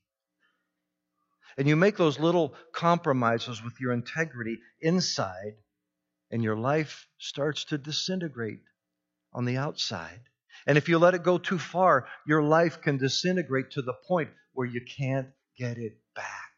And 1.57 1.67
you 1.67 1.77
make 1.77 1.97
those 1.97 2.21
little 2.21 2.55
compromises 2.75 3.65
with 3.65 3.81
your 3.81 3.93
integrity 3.93 4.59
inside, 4.83 5.55
and 6.31 6.45
your 6.45 6.57
life 6.57 7.09
starts 7.17 7.65
to 7.65 7.79
disintegrate 7.79 8.61
on 9.33 9.47
the 9.47 9.57
outside. 9.57 10.21
And 10.67 10.77
if 10.77 10.91
you 10.91 10.99
let 10.99 11.15
it 11.15 11.23
go 11.23 11.39
too 11.39 11.59
far, 11.59 12.07
your 12.27 12.43
life 12.43 12.83
can 12.83 12.99
disintegrate 12.99 13.71
to 13.71 13.83
the 13.83 13.95
point 14.07 14.29
where 14.53 14.67
you 14.67 14.83
can't 14.99 15.29
get 15.57 15.79
it 15.79 15.97
back. 16.15 16.53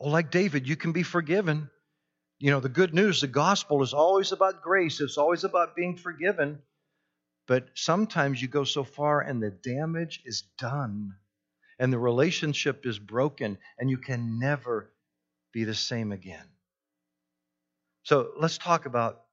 Oh, 0.00 0.08
like 0.08 0.30
David, 0.30 0.68
you 0.68 0.76
can 0.76 0.92
be 0.92 1.02
forgiven. 1.02 1.68
You 2.38 2.52
know, 2.52 2.60
the 2.60 2.68
good 2.68 2.94
news, 2.94 3.22
the 3.22 3.26
gospel 3.26 3.82
is 3.82 3.92
always 3.92 4.30
about 4.30 4.62
grace, 4.62 5.00
it's 5.00 5.18
always 5.18 5.42
about 5.42 5.74
being 5.74 5.96
forgiven. 5.96 6.62
But 7.52 7.68
sometimes 7.74 8.40
you 8.40 8.48
go 8.48 8.64
so 8.64 8.82
far 8.82 9.20
and 9.20 9.42
the 9.42 9.50
damage 9.50 10.22
is 10.24 10.44
done 10.56 11.16
and 11.78 11.92
the 11.92 11.98
relationship 11.98 12.86
is 12.86 12.98
broken 12.98 13.58
and 13.78 13.90
you 13.90 13.98
can 13.98 14.38
never 14.38 14.90
be 15.52 15.64
the 15.64 15.74
same 15.74 16.12
again. 16.12 16.46
So 18.04 18.30
let's 18.38 18.56
talk 18.56 18.86
about 18.86 19.24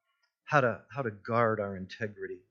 how 0.44 0.60
to, 0.60 0.82
how 0.94 1.04
to 1.04 1.12
guard 1.12 1.62
our 1.62 1.78
integrity, 1.78 2.42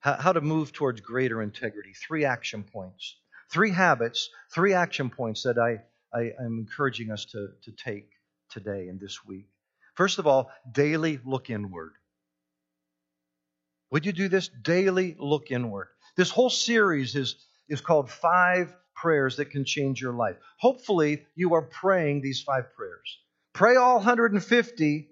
how, 0.00 0.14
how 0.14 0.32
to 0.32 0.40
move 0.40 0.72
towards 0.72 1.00
greater 1.00 1.42
integrity. 1.42 1.92
Three 1.92 2.24
action 2.24 2.64
points, 2.64 3.18
three 3.52 3.70
habits, 3.70 4.30
three 4.52 4.74
action 4.74 5.10
points 5.10 5.44
that 5.44 5.58
I, 5.58 5.78
I, 6.12 6.32
am 6.44 6.58
encouraging 6.58 7.12
us 7.12 7.24
to, 7.26 7.50
to 7.62 7.70
take 7.70 8.10
today 8.50 8.88
and 8.88 8.98
this 8.98 9.24
week. 9.24 9.46
First 9.94 10.18
of 10.18 10.26
all, 10.26 10.50
daily 10.72 11.20
look 11.24 11.50
inward. 11.50 11.92
Would 13.90 14.06
you 14.06 14.12
do 14.12 14.28
this? 14.28 14.48
Daily 14.48 15.16
look 15.18 15.50
inward. 15.50 15.88
This 16.16 16.30
whole 16.30 16.50
series 16.50 17.14
is, 17.14 17.36
is 17.68 17.80
called 17.80 18.10
Five 18.10 18.74
Prayers 18.94 19.36
That 19.36 19.50
Can 19.50 19.64
Change 19.64 20.00
Your 20.00 20.12
Life. 20.12 20.36
Hopefully, 20.58 21.24
you 21.34 21.54
are 21.54 21.62
praying 21.62 22.20
these 22.20 22.42
five 22.42 22.74
prayers. 22.74 23.18
Pray 23.52 23.76
all 23.76 23.96
150, 23.96 25.08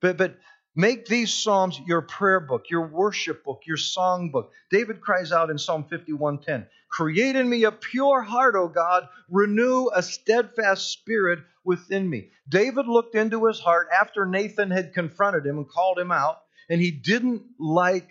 but, 0.00 0.16
but 0.16 0.36
Make 0.76 1.06
these 1.06 1.32
Psalms 1.32 1.80
your 1.86 2.02
prayer 2.02 2.40
book, 2.40 2.68
your 2.68 2.88
worship 2.88 3.44
book, 3.44 3.62
your 3.64 3.76
song 3.76 4.30
book. 4.32 4.50
David 4.72 5.00
cries 5.00 5.30
out 5.30 5.48
in 5.48 5.56
Psalm 5.56 5.84
51:10, 5.84 6.66
"Create 6.88 7.36
in 7.36 7.48
me 7.48 7.62
a 7.62 7.70
pure 7.70 8.22
heart, 8.22 8.56
O 8.56 8.66
God, 8.66 9.08
renew 9.28 9.88
a 9.94 10.02
steadfast 10.02 10.90
spirit 10.90 11.38
within 11.62 12.10
me." 12.10 12.32
David 12.48 12.88
looked 12.88 13.14
into 13.14 13.46
his 13.46 13.60
heart 13.60 13.86
after 13.96 14.26
Nathan 14.26 14.72
had 14.72 14.94
confronted 14.94 15.46
him 15.46 15.58
and 15.58 15.68
called 15.68 15.96
him 15.96 16.10
out, 16.10 16.42
and 16.68 16.80
he 16.80 16.90
didn't 16.90 17.42
like 17.58 18.08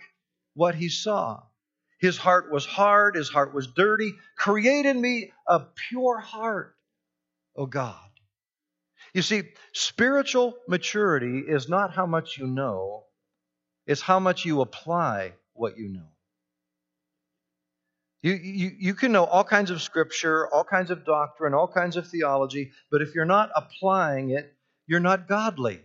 what 0.54 0.74
he 0.74 0.88
saw. 0.88 1.42
His 2.00 2.18
heart 2.18 2.52
was 2.52 2.66
hard, 2.66 3.16
his 3.16 3.30
heart 3.30 3.54
was 3.54 3.66
dirty. 3.66 4.12
Create 4.36 4.86
in 4.86 5.00
me 5.00 5.32
a 5.46 5.60
pure 5.60 6.18
heart, 6.18 6.76
O 7.56 7.66
God. 7.66 7.96
You 9.14 9.22
see, 9.22 9.44
spiritual 9.72 10.56
maturity 10.68 11.38
is 11.46 11.68
not 11.68 11.94
how 11.94 12.04
much 12.04 12.36
you 12.36 12.46
know, 12.46 13.04
it's 13.86 14.00
how 14.00 14.18
much 14.18 14.44
you 14.44 14.60
apply 14.60 15.34
what 15.52 15.78
you 15.78 15.88
know. 15.88 16.08
You, 18.22 18.32
you, 18.32 18.72
you 18.78 18.94
can 18.94 19.12
know 19.12 19.24
all 19.24 19.44
kinds 19.44 19.70
of 19.70 19.82
scripture, 19.82 20.48
all 20.52 20.64
kinds 20.64 20.90
of 20.90 21.04
doctrine, 21.04 21.52
all 21.52 21.68
kinds 21.68 21.96
of 21.96 22.08
theology, 22.08 22.72
but 22.90 23.02
if 23.02 23.14
you're 23.14 23.26
not 23.26 23.50
applying 23.54 24.30
it, 24.30 24.54
you're 24.86 24.98
not 24.98 25.28
godly. 25.28 25.82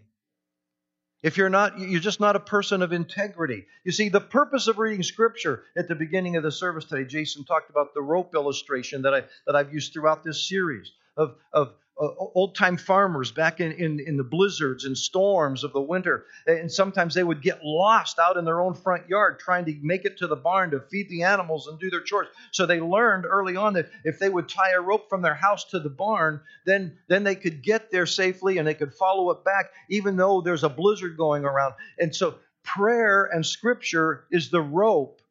If 1.21 1.35
you're 1.35 1.49
not, 1.49 1.77
you're 1.79 1.99
just 1.99 2.21
not 2.21 2.37
a 2.37 2.39
person 2.39 2.81
of 2.81 2.93
integrity. 2.93 3.65
You 3.83 3.91
see, 3.91 4.07
the 4.07 4.21
purpose 4.21 4.67
of 4.67 4.77
reading 4.77 5.03
Scripture 5.03 5.63
at 5.77 5.87
the 5.89 5.95
beginning 5.95 6.37
of 6.37 6.43
the 6.43 6.51
service 6.51 6.85
today, 6.85 7.03
Jason 7.03 7.43
talked 7.43 7.69
about 7.69 7.93
the 7.93 8.01
rope 8.01 8.35
illustration 8.35 9.01
that 9.01 9.13
I 9.13 9.23
that 9.45 9.55
I've 9.55 9.73
used 9.73 9.91
throughout 9.91 10.23
this 10.23 10.47
series 10.47 10.91
of 11.17 11.35
of 11.51 11.73
uh, 11.99 12.07
old 12.33 12.55
time 12.55 12.77
farmers 12.77 13.31
back 13.31 13.59
in, 13.59 13.73
in, 13.73 13.99
in 13.99 14.15
the 14.15 14.23
blizzards 14.23 14.85
and 14.85 14.97
storms 14.97 15.65
of 15.65 15.73
the 15.73 15.81
winter. 15.81 16.25
And 16.47 16.71
sometimes 16.71 17.13
they 17.13 17.23
would 17.23 17.41
get 17.41 17.63
lost 17.63 18.19
out 18.19 18.37
in 18.37 18.45
their 18.45 18.61
own 18.61 18.73
front 18.73 19.09
yard 19.09 19.39
trying 19.39 19.65
to 19.65 19.77
make 19.81 20.05
it 20.05 20.17
to 20.19 20.27
the 20.27 20.35
barn 20.35 20.71
to 20.71 20.79
feed 20.79 21.09
the 21.09 21.23
animals 21.23 21.67
and 21.67 21.77
do 21.77 21.89
their 21.89 22.01
chores. 22.01 22.27
So 22.51 22.65
they 22.65 22.79
learned 22.79 23.25
early 23.25 23.57
on 23.57 23.73
that 23.73 23.89
if 24.05 24.17
they 24.17 24.29
would 24.29 24.47
tie 24.47 24.71
a 24.71 24.81
rope 24.81 25.09
from 25.09 25.21
their 25.21 25.33
house 25.33 25.65
to 25.65 25.79
the 25.79 25.89
barn, 25.89 26.39
then, 26.65 26.97
then 27.09 27.25
they 27.25 27.35
could 27.35 27.61
get 27.61 27.91
there 27.91 28.05
safely 28.05 28.57
and 28.57 28.67
they 28.67 28.75
could 28.75 28.93
follow 28.93 29.29
it 29.31 29.43
back, 29.43 29.71
even 29.89 30.15
though 30.15 30.39
there's 30.39 30.63
a 30.63 30.69
blizzard 30.69 31.17
going 31.17 31.43
around. 31.43 31.73
And 31.99 32.15
so 32.15 32.35
prayer 32.63 33.25
and 33.25 33.45
scripture 33.45 34.25
is 34.31 34.49
the 34.49 34.61
rope 34.61 35.21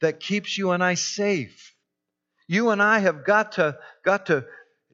that 0.00 0.18
keeps 0.18 0.58
you 0.58 0.72
and 0.72 0.82
I 0.82 0.94
safe. 0.94 1.74
You 2.48 2.70
and 2.70 2.82
I 2.82 2.98
have 3.00 3.24
got 3.24 3.52
to, 3.52 3.78
got 4.04 4.26
to 4.26 4.44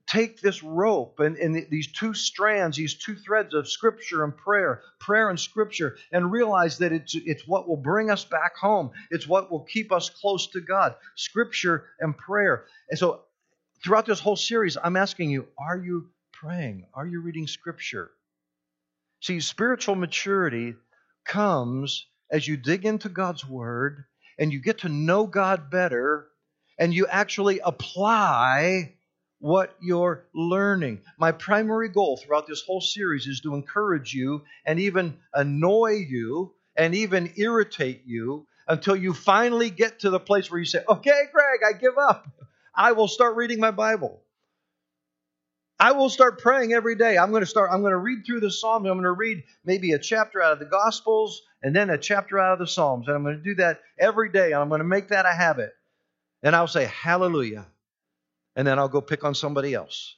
take 0.06 0.40
this 0.40 0.62
rope 0.62 1.20
and, 1.20 1.36
and, 1.36 1.66
these 1.70 1.90
two 1.92 2.12
strands, 2.12 2.76
these 2.76 2.94
two 2.94 3.14
threads 3.14 3.54
of 3.54 3.68
Scripture 3.68 4.24
and 4.24 4.36
prayer, 4.36 4.82
prayer 4.98 5.30
and 5.30 5.38
Scripture, 5.38 5.96
and 6.10 6.32
realize 6.32 6.78
that 6.78 6.92
it's, 6.92 7.14
it's 7.14 7.46
what 7.46 7.68
will 7.68 7.76
bring 7.76 8.10
us 8.10 8.24
back 8.24 8.56
home. 8.56 8.90
It's 9.10 9.26
what 9.26 9.50
will 9.50 9.64
keep 9.64 9.92
us 9.92 10.10
close 10.10 10.48
to 10.48 10.60
God. 10.60 10.94
Scripture 11.16 11.86
and 12.00 12.16
prayer. 12.16 12.64
And 12.90 12.98
so, 12.98 13.22
throughout 13.82 14.06
this 14.06 14.20
whole 14.20 14.36
series, 14.36 14.76
I'm 14.82 14.96
asking 14.96 15.30
you 15.30 15.46
are 15.58 15.78
you 15.78 16.08
praying? 16.32 16.86
Are 16.94 17.06
you 17.06 17.20
reading 17.20 17.46
Scripture? 17.46 18.10
See, 19.20 19.38
spiritual 19.40 19.94
maturity 19.94 20.74
comes 21.24 22.06
as 22.30 22.46
you 22.46 22.56
dig 22.56 22.84
into 22.84 23.08
God's 23.08 23.46
Word 23.46 24.04
and 24.38 24.52
you 24.52 24.60
get 24.60 24.78
to 24.78 24.88
know 24.88 25.26
God 25.26 25.70
better 25.70 26.26
and 26.78 26.92
you 26.92 27.06
actually 27.06 27.60
apply 27.60 28.94
what 29.42 29.74
you're 29.80 30.24
learning. 30.32 31.00
My 31.18 31.32
primary 31.32 31.88
goal 31.88 32.16
throughout 32.16 32.46
this 32.46 32.62
whole 32.62 32.80
series 32.80 33.26
is 33.26 33.40
to 33.40 33.56
encourage 33.56 34.14
you 34.14 34.42
and 34.64 34.78
even 34.78 35.16
annoy 35.34 36.06
you 36.08 36.54
and 36.76 36.94
even 36.94 37.32
irritate 37.36 38.02
you 38.06 38.46
until 38.68 38.94
you 38.94 39.12
finally 39.12 39.68
get 39.68 39.98
to 40.00 40.10
the 40.10 40.20
place 40.20 40.48
where 40.48 40.60
you 40.60 40.64
say, 40.64 40.84
Okay, 40.88 41.24
Greg, 41.32 41.60
I 41.68 41.76
give 41.76 41.98
up. 41.98 42.28
I 42.72 42.92
will 42.92 43.08
start 43.08 43.34
reading 43.34 43.58
my 43.58 43.72
Bible. 43.72 44.22
I 45.76 45.90
will 45.90 46.08
start 46.08 46.40
praying 46.40 46.72
every 46.72 46.94
day. 46.94 47.18
I'm 47.18 47.30
going 47.30 47.42
to 47.42 47.46
start, 47.46 47.70
I'm 47.72 47.80
going 47.80 47.90
to 47.90 47.98
read 47.98 48.24
through 48.24 48.40
the 48.40 48.50
Psalms. 48.50 48.86
I'm 48.86 48.94
going 48.94 49.02
to 49.02 49.10
read 49.10 49.42
maybe 49.64 49.90
a 49.90 49.98
chapter 49.98 50.40
out 50.40 50.52
of 50.52 50.60
the 50.60 50.66
Gospels 50.66 51.42
and 51.64 51.74
then 51.74 51.90
a 51.90 51.98
chapter 51.98 52.38
out 52.38 52.52
of 52.52 52.60
the 52.60 52.68
Psalms. 52.68 53.08
And 53.08 53.16
I'm 53.16 53.24
going 53.24 53.38
to 53.38 53.42
do 53.42 53.56
that 53.56 53.80
every 53.98 54.30
day. 54.30 54.52
And 54.52 54.62
I'm 54.62 54.68
going 54.68 54.78
to 54.78 54.84
make 54.84 55.08
that 55.08 55.26
a 55.26 55.32
habit. 55.32 55.72
And 56.44 56.54
I'll 56.54 56.68
say, 56.68 56.84
Hallelujah 56.84 57.66
and 58.56 58.66
then 58.66 58.78
I'll 58.78 58.88
go 58.88 59.00
pick 59.00 59.24
on 59.24 59.34
somebody 59.34 59.74
else. 59.74 60.16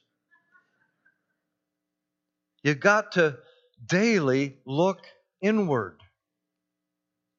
You've 2.63 2.79
got 2.79 3.13
to 3.13 3.37
daily 3.85 4.57
look 4.65 4.99
inward. 5.41 6.01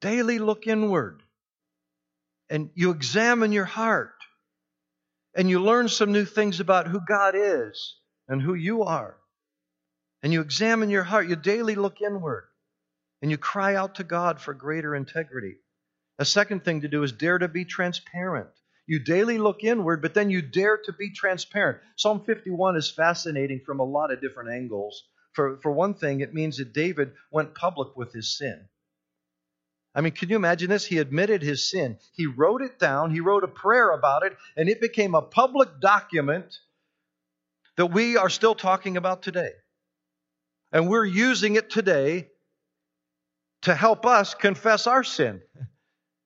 Daily 0.01 0.39
look 0.39 0.67
inward. 0.67 1.23
And 2.49 2.71
you 2.75 2.91
examine 2.91 3.53
your 3.53 3.65
heart. 3.65 4.15
And 5.35 5.51
you 5.51 5.61
learn 5.61 5.89
some 5.89 6.13
new 6.13 6.25
things 6.25 6.61
about 6.61 6.87
who 6.87 7.01
God 7.07 7.35
is 7.37 7.97
and 8.29 8.41
who 8.41 8.55
you 8.55 8.85
are. 8.85 9.17
And 10.23 10.33
you 10.33 10.41
examine 10.41 10.91
your 10.91 11.03
heart. 11.03 11.29
You 11.29 11.37
daily 11.37 11.75
look 11.75 12.01
inward. 12.01 12.45
And 13.21 13.31
you 13.31 13.37
cry 13.37 13.75
out 13.75 13.97
to 13.97 14.05
God 14.05 14.41
for 14.41 14.55
greater 14.55 14.95
integrity. 14.95 15.57
A 16.19 16.25
second 16.25 16.65
thing 16.65 16.83
to 16.83 16.89
do 16.89 17.03
is 17.03 17.13
dare 17.13 17.39
to 17.39 17.49
be 17.49 17.65
transparent. 17.65 18.49
You 18.87 19.01
daily 19.01 19.39
look 19.39 19.65
inward, 19.65 20.01
but 20.01 20.15
then 20.15 20.31
you 20.31 20.43
dare 20.43 20.79
to 20.85 20.93
be 20.93 21.11
transparent. 21.11 21.79
Psalm 21.97 22.23
51 22.25 22.77
is 22.77 22.91
fascinating 22.91 23.61
from 23.67 23.81
a 23.81 23.85
lot 23.85 24.13
of 24.13 24.21
different 24.21 24.51
angles. 24.51 25.05
For, 25.33 25.59
for 25.61 25.73
one 25.73 25.95
thing, 25.95 26.21
it 26.21 26.33
means 26.33 26.59
that 26.59 26.73
David 26.73 27.13
went 27.31 27.55
public 27.55 27.97
with 27.97 28.13
his 28.13 28.37
sin. 28.39 28.69
I 29.95 30.03
mean, 30.03 30.13
can 30.13 30.29
you 30.29 30.37
imagine 30.37 30.71
this? 30.71 30.85
He 30.85 30.99
admitted 30.99 31.43
his 31.43 31.71
sin. 31.71 31.99
He 32.13 32.27
wrote 32.27 32.63
it 32.63 32.79
down, 32.79 33.11
he 33.11 33.21
wrote 33.21 33.45
a 33.45 33.49
prayer 33.49 33.91
about 33.91 34.25
it, 34.25 34.37
and 34.57 34.69
it 34.69 34.81
became 34.81 35.15
a 35.15 35.23
public 35.23 35.81
document 35.81 36.55
that 37.77 37.87
we 37.87 38.17
are 38.17 38.29
still 38.29 38.55
talking 38.55 38.97
about 38.97 39.23
today. 39.23 39.53
And 40.71 40.89
we're 40.89 41.05
using 41.07 41.57
it 41.57 41.71
today 41.71 42.29
to 43.63 43.75
help 43.75 44.05
us 44.07 44.35
confess 44.35 44.87
our 44.87 45.03
sin 45.03 45.41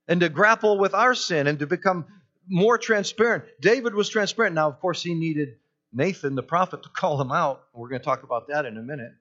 and 0.09 0.21
to 0.21 0.29
grapple 0.29 0.79
with 0.79 0.93
our 0.93 1.15
sin 1.15 1.47
and 1.47 1.61
to 1.61 1.67
become 1.67 2.07
more 2.51 2.77
transparent. 2.77 3.45
David 3.61 3.95
was 3.95 4.09
transparent. 4.09 4.55
Now, 4.55 4.69
of 4.69 4.81
course, 4.81 5.03
he 5.03 5.15
needed 5.15 5.57
Nathan, 5.93 6.35
the 6.35 6.43
prophet, 6.43 6.83
to 6.83 6.89
call 6.89 7.21
him 7.21 7.33
out. 7.33 7.63
We're 7.73 7.89
going 7.89 8.01
to 8.01 8.05
talk 8.05 8.25
about 8.25 8.49
that 8.49 8.67
in 8.67 8.77
a 8.77 8.83
minute. 8.83 9.13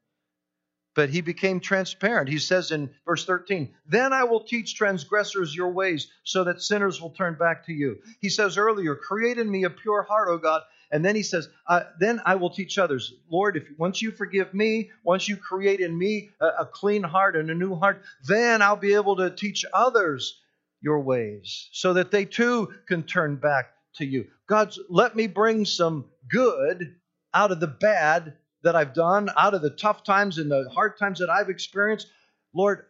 But 0.96 1.10
he 1.10 1.22
became 1.22 1.60
transparent. 1.60 2.30
He 2.30 2.40
says 2.40 2.72
in 2.72 2.90
verse 3.06 3.24
13, 3.24 3.74
Then 3.88 4.12
I 4.12 4.24
will 4.24 4.42
teach 4.42 4.76
transgressors 4.76 5.56
your 5.56 5.70
ways, 5.70 6.12
so 6.24 6.44
that 6.46 6.62
sinners 6.62 7.00
will 7.00 7.12
turn 7.12 7.36
back 7.36 7.68
to 7.68 7.74
you. 7.74 8.00
He 8.20 8.30
says 8.30 8.58
earlier, 8.58 8.96
Create 8.96 9.38
in 9.38 9.50
me 9.50 9.64
a 9.64 9.70
pure 9.70 10.02
heart, 10.02 10.30
O 10.30 10.38
God. 10.40 10.64
And 10.92 11.06
then 11.06 11.16
he 11.16 11.22
says, 11.22 11.48
uh, 11.68 11.82
Then 12.00 12.20
I 12.26 12.36
will 12.36 12.50
teach 12.50 12.80
others. 12.80 13.14
Lord, 13.30 13.56
if 13.56 13.64
once 13.78 14.02
you 14.02 14.12
forgive 14.12 14.54
me, 14.56 14.90
once 15.04 15.30
you 15.30 15.38
create 15.38 15.80
in 15.80 15.96
me 15.96 16.32
a, 16.42 16.48
a 16.62 16.66
clean 16.66 17.04
heart 17.04 17.36
and 17.36 17.52
a 17.52 17.56
new 17.56 17.76
heart, 17.76 18.02
then 18.28 18.64
I'll 18.64 18.76
be 18.76 18.96
able 18.96 19.18
to 19.18 19.30
teach 19.30 19.64
others 19.72 20.42
your 20.82 21.02
ways 21.02 21.70
so 21.72 21.94
that 21.94 22.12
they 22.12 22.26
too 22.26 22.74
can 22.88 23.04
turn 23.04 23.36
back 23.36 23.72
to 23.96 24.06
you. 24.06 24.28
God, 24.48 24.74
let 24.90 25.16
me 25.16 25.28
bring 25.28 25.66
some 25.66 26.06
good 26.30 26.96
out 27.34 27.52
of 27.52 27.60
the 27.60 27.68
bad 27.68 28.36
that 28.64 28.76
I've 28.76 28.94
done, 28.94 29.30
out 29.38 29.54
of 29.54 29.62
the 29.62 29.70
tough 29.70 30.04
times 30.04 30.38
and 30.38 30.52
the 30.52 30.70
hard 30.74 30.98
times 30.98 31.20
that 31.20 31.30
I've 31.30 31.50
experienced. 31.50 32.08
Lord, 32.54 32.86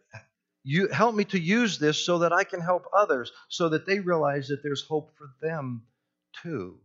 you 0.62 0.88
help 0.88 1.14
me 1.14 1.24
to 1.26 1.38
use 1.38 1.78
this 1.78 1.98
so 1.98 2.18
that 2.18 2.32
I 2.32 2.44
can 2.44 2.60
help 2.60 2.84
others, 2.96 3.32
so 3.48 3.68
that 3.70 3.86
they 3.86 4.00
realize 4.00 4.48
that 4.48 4.62
there's 4.62 4.84
hope 4.84 5.12
for 5.16 5.30
them 5.40 5.82
too. 6.42 6.78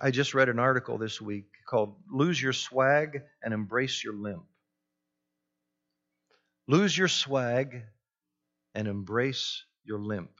I 0.00 0.10
just 0.10 0.34
read 0.34 0.48
an 0.48 0.58
article 0.58 0.98
this 0.98 1.20
week 1.20 1.46
called 1.68 1.96
Lose 2.10 2.40
Your 2.40 2.52
Swag 2.52 3.22
and 3.42 3.52
Embrace 3.52 4.02
Your 4.02 4.14
Limp. 4.14 4.44
Lose 6.66 6.96
your 6.96 7.08
swag 7.08 7.82
and 8.74 8.88
embrace 8.88 9.64
your 9.84 9.98
limp. 9.98 10.30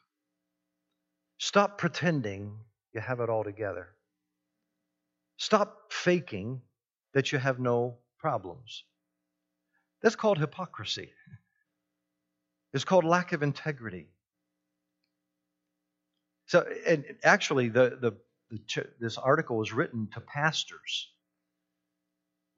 Stop 1.38 1.78
pretending 1.78 2.58
you 2.92 3.00
have 3.00 3.20
it 3.20 3.30
all 3.30 3.44
together. 3.44 3.88
Stop 5.36 5.90
faking 5.90 6.60
that 7.14 7.32
you 7.32 7.38
have 7.38 7.58
no 7.58 7.96
problems. 8.18 8.84
That's 10.02 10.16
called 10.16 10.38
hypocrisy. 10.38 11.10
It's 12.72 12.84
called 12.84 13.04
lack 13.04 13.32
of 13.32 13.42
integrity. 13.42 14.08
So, 16.46 16.66
and 16.86 17.04
actually, 17.24 17.68
the, 17.68 17.98
the 18.50 18.58
ch- 18.66 18.86
this 19.00 19.16
article 19.16 19.56
was 19.56 19.72
written 19.72 20.08
to 20.14 20.20
pastors. 20.20 21.08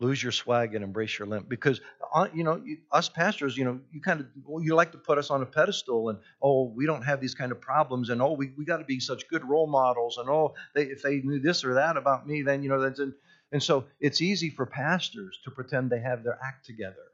Lose 0.02 0.20
your 0.20 0.32
swag 0.32 0.74
and 0.74 0.82
embrace 0.82 1.16
your 1.16 1.28
limp, 1.28 1.48
because 1.48 1.80
uh, 2.12 2.26
you 2.34 2.42
know 2.42 2.60
us 2.90 3.08
pastors, 3.08 3.56
you 3.56 3.64
know, 3.64 3.78
you 3.92 4.00
kind 4.00 4.20
of 4.20 4.26
well, 4.44 4.62
you 4.62 4.74
like 4.74 4.90
to 4.92 4.98
put 4.98 5.16
us 5.16 5.30
on 5.30 5.42
a 5.42 5.46
pedestal, 5.46 6.08
and 6.08 6.18
oh, 6.42 6.64
we 6.74 6.86
don't 6.86 7.02
have 7.02 7.20
these 7.20 7.36
kind 7.36 7.52
of 7.52 7.60
problems, 7.60 8.10
and 8.10 8.20
oh, 8.20 8.32
we, 8.32 8.50
we 8.58 8.64
got 8.64 8.78
to 8.78 8.84
be 8.84 8.98
such 8.98 9.28
good 9.28 9.48
role 9.48 9.68
models, 9.68 10.18
and 10.18 10.28
oh, 10.28 10.54
they, 10.74 10.82
if 10.86 11.02
they 11.02 11.20
knew 11.20 11.38
this 11.38 11.64
or 11.64 11.74
that 11.74 11.96
about 11.96 12.26
me, 12.26 12.42
then 12.42 12.64
you 12.64 12.68
know 12.68 12.80
that's 12.80 12.98
and, 12.98 13.14
and 13.52 13.62
so 13.62 13.84
it's 14.00 14.20
easy 14.20 14.50
for 14.50 14.66
pastors 14.66 15.38
to 15.44 15.52
pretend 15.52 15.88
they 15.88 16.00
have 16.00 16.24
their 16.24 16.38
act 16.44 16.66
together, 16.66 17.06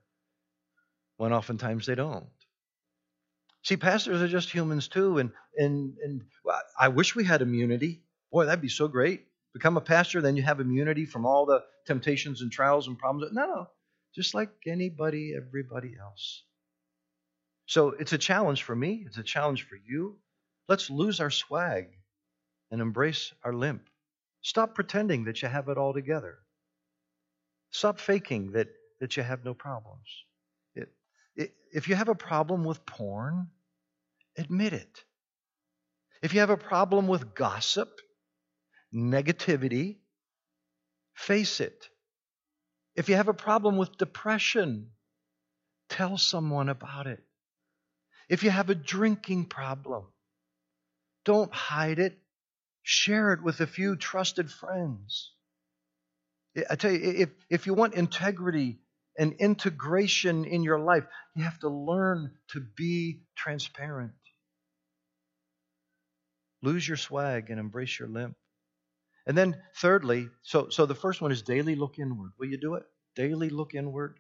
when 1.19 1.33
oftentimes 1.35 1.85
they 1.85 1.95
don't. 1.95 2.27
See, 3.65 3.77
pastors 3.77 4.23
are 4.23 4.29
just 4.29 4.51
humans 4.51 4.89
too, 4.89 5.19
and 5.19 5.31
and 5.59 5.95
and 6.03 6.23
I 6.81 6.89
wish 6.89 7.15
we 7.15 7.25
had 7.25 7.43
immunity. 7.43 8.01
Boy, 8.33 8.47
that'd 8.47 8.63
be 8.63 8.71
so 8.71 8.89
great. 8.89 9.28
Become 9.59 9.77
a 9.77 9.81
pastor, 9.81 10.23
then 10.23 10.37
you 10.37 10.45
have 10.45 10.61
immunity 10.61 11.05
from 11.05 11.27
all 11.27 11.45
the 11.45 11.65
temptations 11.85 12.43
and 12.43 12.53
trials 12.53 12.87
and 12.87 12.97
problems. 12.97 13.33
No, 13.33 13.45
no, 13.45 13.67
just 14.15 14.33
like 14.33 14.51
anybody, 14.69 15.35
everybody 15.37 15.97
else. 16.01 16.45
So 17.67 17.89
it's 17.89 18.13
a 18.13 18.19
challenge 18.19 18.63
for 18.63 18.77
me. 18.77 19.03
It's 19.05 19.19
a 19.19 19.25
challenge 19.25 19.67
for 19.69 19.75
you. 19.75 20.17
Let's 20.69 20.91
lose 20.91 21.19
our 21.19 21.31
swag 21.31 21.89
and 22.71 22.81
embrace 22.81 23.33
our 23.43 23.53
limp. 23.53 23.83
Stop 24.43 24.77
pretending 24.77 25.25
that 25.25 25.43
you 25.43 25.49
have 25.49 25.69
it 25.69 25.77
all 25.77 25.93
together. 25.93 26.39
Stop 27.73 27.99
faking 27.99 28.53
that, 28.53 28.69
that 29.01 29.17
you 29.17 29.25
have 29.25 29.45
no 29.45 29.55
problems. 29.55 30.07
It, 30.77 30.89
it, 31.35 31.53
if 31.73 31.89
you 31.89 31.97
have 31.97 32.09
a 32.09 32.15
problem 32.15 32.63
with 32.63 32.87
porn, 32.87 33.49
admit 34.37 34.73
it. 34.73 35.03
If 36.23 36.33
you 36.33 36.39
have 36.39 36.51
a 36.51 36.57
problem 36.57 37.09
with 37.09 37.35
gossip, 37.35 37.89
negativity, 38.95 39.97
face 41.15 41.61
it. 41.61 41.89
If 42.97 43.09
you 43.09 43.17
have 43.17 43.29
a 43.29 43.35
problem 43.35 43.77
with 43.77 43.97
depression, 43.97 44.91
tell 45.89 46.19
someone 46.19 46.69
about 46.69 47.07
it. 47.07 47.23
If 48.29 48.43
you 48.43 48.51
have 48.51 48.71
a 48.71 48.75
drinking 48.75 49.47
problem, 49.47 50.05
don't 51.25 51.53
hide 51.53 51.99
it. 51.99 52.19
Share 52.83 53.33
it 53.33 53.43
with 53.43 53.61
a 53.61 53.67
few 53.67 53.97
trusted 53.97 54.51
friends. 54.51 55.33
I 56.71 56.77
tell 56.77 56.91
you, 56.91 57.01
if, 57.03 57.29
if 57.51 57.67
you 57.67 57.75
want 57.75 57.95
integrity 57.95 58.79
and 59.19 59.35
integration 59.35 60.45
in 60.45 60.63
your 60.63 60.79
life, 60.79 61.05
you 61.35 61.45
have 61.45 61.59
to 61.61 61.69
learn 61.69 62.33
to 62.53 62.61
be 62.77 63.21
transparent. 63.37 64.13
Lose 66.63 66.87
your 66.87 66.97
swag 66.97 67.51
and 67.51 67.61
embrace 67.61 67.99
your 67.99 68.09
limp. 68.09 68.37
And 69.29 69.37
then, 69.37 69.57
thirdly, 69.77 70.31
so, 70.43 70.71
so 70.71 70.87
the 70.87 70.95
first 70.95 71.21
one 71.21 71.31
is 71.31 71.43
daily 71.43 71.77
look 71.77 71.99
inward. 71.99 72.33
Will 72.39 72.49
you 72.49 72.57
do 72.57 72.75
it? 72.75 72.85
Daily 73.15 73.51
look 73.51 73.75
inward. 73.75 74.19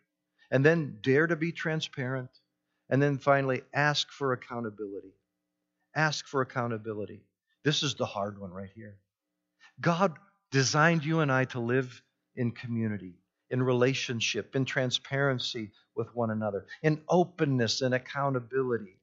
And 0.50 0.64
then 0.64 0.98
dare 1.02 1.26
to 1.26 1.34
be 1.34 1.50
transparent. 1.50 2.28
And 2.90 3.02
then 3.02 3.18
finally, 3.18 3.62
ask 3.74 4.10
for 4.10 4.32
accountability. 4.32 5.14
Ask 5.96 6.26
for 6.26 6.42
accountability. 6.42 7.22
This 7.64 7.82
is 7.82 7.94
the 7.94 8.06
hard 8.06 8.38
one 8.38 8.52
right 8.52 8.70
here. 8.74 8.98
God 9.80 10.12
designed 10.50 11.04
you 11.04 11.20
and 11.20 11.32
I 11.32 11.44
to 11.46 11.60
live 11.60 12.02
in 12.36 12.52
community, 12.52 13.14
in 13.50 13.62
relationship, 13.62 14.54
in 14.54 14.64
transparency 14.64 15.70
with 15.96 16.14
one 16.14 16.30
another, 16.30 16.66
in 16.82 17.00
openness 17.08 17.80
and 17.80 17.94
accountability. 17.94 18.98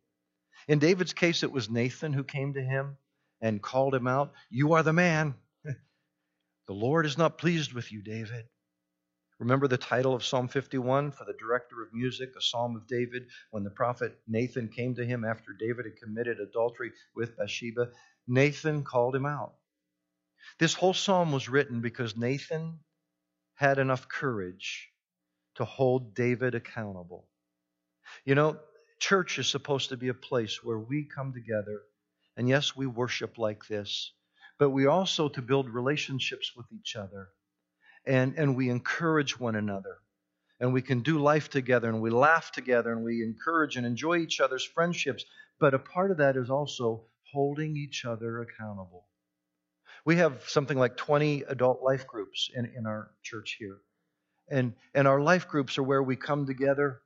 In 0.68 0.80
David's 0.80 1.14
case, 1.14 1.44
it 1.44 1.52
was 1.52 1.70
Nathan 1.70 2.14
who 2.14 2.24
came 2.24 2.54
to 2.54 2.62
him 2.62 2.98
and 3.42 3.62
called 3.62 3.94
him 3.94 4.08
out. 4.08 4.34
You 4.50 4.74
are 4.74 4.84
the 4.84 4.94
man. 4.94 5.36
The 6.68 6.74
Lord 6.74 7.06
is 7.06 7.18
not 7.18 7.38
pleased 7.38 7.74
with 7.74 7.92
you, 7.92 8.02
David. 8.02 8.46
Remember 9.40 9.68
the 9.68 9.78
title 9.78 10.16
of 10.16 10.24
Psalm 10.24 10.48
51 10.48 11.12
for 11.12 11.26
the 11.26 11.34
director 11.40 11.82
of 11.84 11.94
music, 11.94 12.30
a 12.38 12.42
psalm 12.42 12.76
of 12.76 12.88
David, 12.88 13.24
when 13.52 13.64
the 13.64 13.70
prophet 13.70 14.18
Nathan 14.28 14.70
came 14.70 14.96
to 14.96 15.06
him 15.06 15.26
after 15.26 15.52
David 15.60 15.86
had 15.86 15.98
committed 15.98 16.40
adultery 16.40 16.92
with 17.16 17.36
Bathsheba. 17.38 17.90
Nathan 18.28 18.84
called 18.84 19.16
him 19.16 19.26
out. 19.26 19.56
This 20.60 20.74
whole 20.74 20.94
psalm 20.94 21.32
was 21.32 21.50
written 21.50 21.82
because 21.82 22.16
Nathan 22.16 22.80
had 23.56 23.78
enough 23.78 24.08
courage 24.08 24.90
to 25.56 25.66
hold 25.66 26.16
David 26.16 26.56
accountable. 26.56 27.28
You 28.24 28.36
know, 28.36 28.58
church 29.00 29.38
is 29.38 29.48
supposed 29.48 29.90
to 29.90 29.98
be 29.98 30.08
a 30.08 30.14
place 30.14 30.64
where 30.64 30.80
we 30.80 31.04
come 31.06 31.34
together 31.34 31.82
and 32.38 32.50
yes, 32.50 32.76
we 32.76 32.86
worship 32.86 33.38
like 33.38 33.66
this, 33.68 34.12
but 34.58 34.70
we 34.70 34.86
also 34.86 35.30
to 35.30 35.42
build 35.42 35.70
relationships 35.70 36.54
with 36.56 36.66
each 36.72 36.96
other. 36.96 37.30
And, 38.06 38.36
and 38.38 38.56
we 38.56 38.70
encourage 38.70 39.40
one 39.40 39.56
another. 39.56 39.98
And 40.60 40.72
we 40.74 40.82
can 40.82 41.02
do 41.02 41.20
life 41.20 41.50
together 41.50 41.90
and 41.90 42.02
we 42.02 42.10
laugh 42.10 42.52
together 42.52 42.92
and 42.92 43.04
we 43.04 43.24
encourage 43.24 43.76
and 43.76 43.86
enjoy 43.86 44.18
each 44.18 44.40
other's 44.40 44.64
friendships. 44.64 45.26
But 45.60 45.74
a 45.74 45.80
part 45.80 46.12
of 46.12 46.18
that 46.18 46.38
is 46.38 46.50
also 46.50 47.04
holding 47.34 47.76
each 47.76 48.06
other 48.06 48.42
accountable. 48.42 49.06
We 50.06 50.18
have 50.18 50.44
something 50.48 50.78
like 50.78 50.96
20 50.96 51.44
adult 51.50 51.82
life 51.82 52.08
groups 52.08 52.50
in, 52.56 52.72
in 52.78 52.86
our 52.86 53.12
church 53.24 53.58
here. 53.60 53.78
And, 54.50 54.74
and 54.94 55.08
our 55.08 55.20
life 55.20 55.48
groups 55.48 55.78
are 55.78 55.84
where 55.84 56.04
we 56.04 56.16
come 56.16 56.46
together 56.46 57.02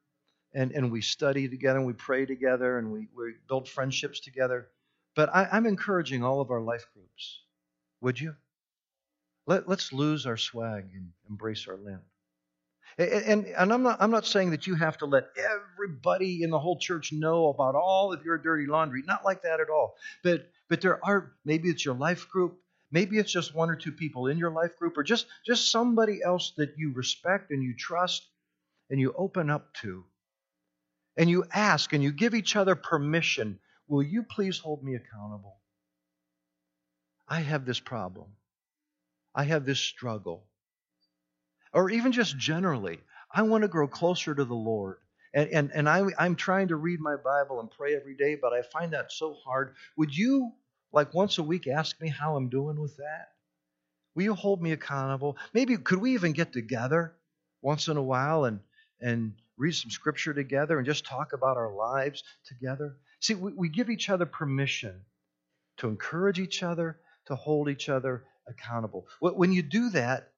and, 0.54 0.72
and 0.72 0.92
we 0.92 1.02
study 1.02 1.48
together 1.48 1.78
and 1.78 1.88
we 1.88 1.94
pray 1.94 2.26
together 2.26 2.78
and 2.78 2.92
we, 2.92 3.08
we 3.16 3.34
build 3.48 3.70
friendships 3.70 4.20
together. 4.20 4.68
But 5.16 5.30
I, 5.36 5.58
am 5.58 5.66
encouraging 5.66 6.24
all 6.24 6.42
of 6.42 6.52
our 6.52 6.62
life 6.62 6.86
groups. 6.94 7.42
Would 8.02 8.20
you? 8.20 8.36
Let, 9.48 9.68
us 9.68 9.92
lose 9.92 10.26
our 10.26 10.38
swag 10.38 10.86
and 10.94 11.10
embrace 11.30 11.68
our 11.68 11.78
limp. 11.78 12.04
And, 12.98 13.10
and, 13.10 13.46
and, 13.48 13.74
I'm, 13.74 13.84
not, 13.84 13.98
I'm 14.00 14.12
not 14.12 14.26
saying 14.26 14.52
that 14.52 14.68
you 14.68 14.76
have 14.76 14.98
to 15.00 15.06
let 15.06 15.30
everybody 15.38 16.44
in 16.44 16.50
the 16.50 16.60
whole 16.60 16.78
church 16.78 17.12
know 17.12 17.48
about 17.48 17.76
all 17.76 18.14
of 18.14 18.24
your 18.24 18.38
dirty 18.38 18.68
laundry. 18.68 19.02
Not 19.06 19.26
like 19.26 19.42
that 19.44 19.60
at 19.60 19.70
all. 19.70 19.96
But, 20.24 20.50
but 20.70 20.82
there 20.82 21.04
are, 21.04 21.32
maybe 21.46 21.70
it's 21.70 21.84
your 21.84 21.96
life 21.96 22.30
group. 22.30 22.60
Maybe 22.92 23.18
it's 23.18 23.32
just 23.32 23.56
one 23.56 23.70
or 23.70 23.76
two 23.76 23.92
people 23.92 24.28
in 24.28 24.38
your 24.38 24.52
life 24.52 24.78
group, 24.78 24.98
or 24.98 25.04
just, 25.04 25.28
just 25.46 25.72
somebody 25.72 26.22
else 26.24 26.54
that 26.58 26.74
you 26.78 26.92
respect 26.94 27.52
and 27.52 27.64
you 27.64 27.76
trust 27.76 28.28
and 28.90 29.00
you 29.00 29.14
open 29.18 29.50
up 29.50 29.74
to. 29.82 30.04
And 31.18 31.30
you 31.30 31.46
ask 31.54 31.94
and 31.94 32.04
you 32.04 32.12
give 32.12 32.34
each 32.34 32.56
other 32.56 32.76
permission 32.76 33.60
Will 33.90 34.04
you 34.04 34.24
please 34.24 34.60
hold 34.60 34.84
me 34.84 34.96
accountable? 34.96 35.58
I 37.28 37.42
have 37.42 37.66
this 37.66 37.80
problem. 37.80 38.28
I 39.36 39.44
have 39.46 39.66
this 39.66 39.80
struggle. 39.80 40.46
Or 41.74 41.90
even 41.90 42.12
just 42.12 42.38
generally, 42.38 43.00
I 43.34 43.42
want 43.42 43.64
to 43.64 43.68
grow 43.68 43.88
closer 43.88 44.34
to 44.34 44.46
the 44.46 44.56
Lord. 44.56 44.98
And, 45.34 45.50
and, 45.50 45.72
and 45.74 45.90
I, 45.90 46.04
I'm 46.18 46.36
trying 46.36 46.70
to 46.70 46.76
read 46.76 47.00
my 47.00 47.16
Bible 47.16 47.60
and 47.60 47.70
pray 47.70 47.96
every 47.96 48.16
day, 48.16 48.36
but 48.36 48.54
I 48.54 48.62
find 48.62 48.94
that 48.94 49.12
so 49.12 49.36
hard. 49.46 49.76
Would 49.98 50.16
you, 50.16 50.52
like 50.92 51.14
once 51.14 51.40
a 51.40 51.44
week, 51.44 51.68
ask 51.68 52.00
me 52.00 52.10
how 52.10 52.36
I'm 52.36 52.50
doing 52.50 52.80
with 52.80 52.96
that? 52.98 53.30
Will 54.16 54.24
you 54.24 54.34
hold 54.36 54.62
me 54.62 54.72
accountable? 54.72 55.38
Maybe 55.54 55.78
could 55.78 56.00
we 56.00 56.14
even 56.14 56.34
get 56.34 56.54
together 56.54 57.16
once 57.62 57.88
in 57.88 57.98
a 57.98 58.04
while 58.04 58.46
and, 58.46 58.60
and 59.02 59.34
read 59.58 59.74
some 59.74 59.92
scripture 59.92 60.34
together 60.34 60.78
and 60.78 60.86
just 60.86 61.06
talk 61.06 61.34
about 61.34 61.58
our 61.58 61.74
lives 61.74 62.24
together? 62.46 62.98
See, 63.22 63.36
we, 63.36 63.54
we 63.54 63.70
give 63.70 63.90
each 63.90 64.10
other 64.10 64.26
permission 64.26 65.02
to 65.78 65.88
encourage 65.88 66.40
each 66.40 66.64
other, 66.64 67.00
to 67.26 67.36
hold 67.36 67.70
each 67.70 67.90
other 67.90 68.26
accountable. 68.48 69.08
When 69.20 69.52
you 69.52 69.62
do 69.62 69.90
that, 69.92 70.32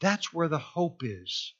that's 0.00 0.32
where 0.32 0.48
the 0.48 0.58
hope 0.58 1.02
is. 1.02 1.54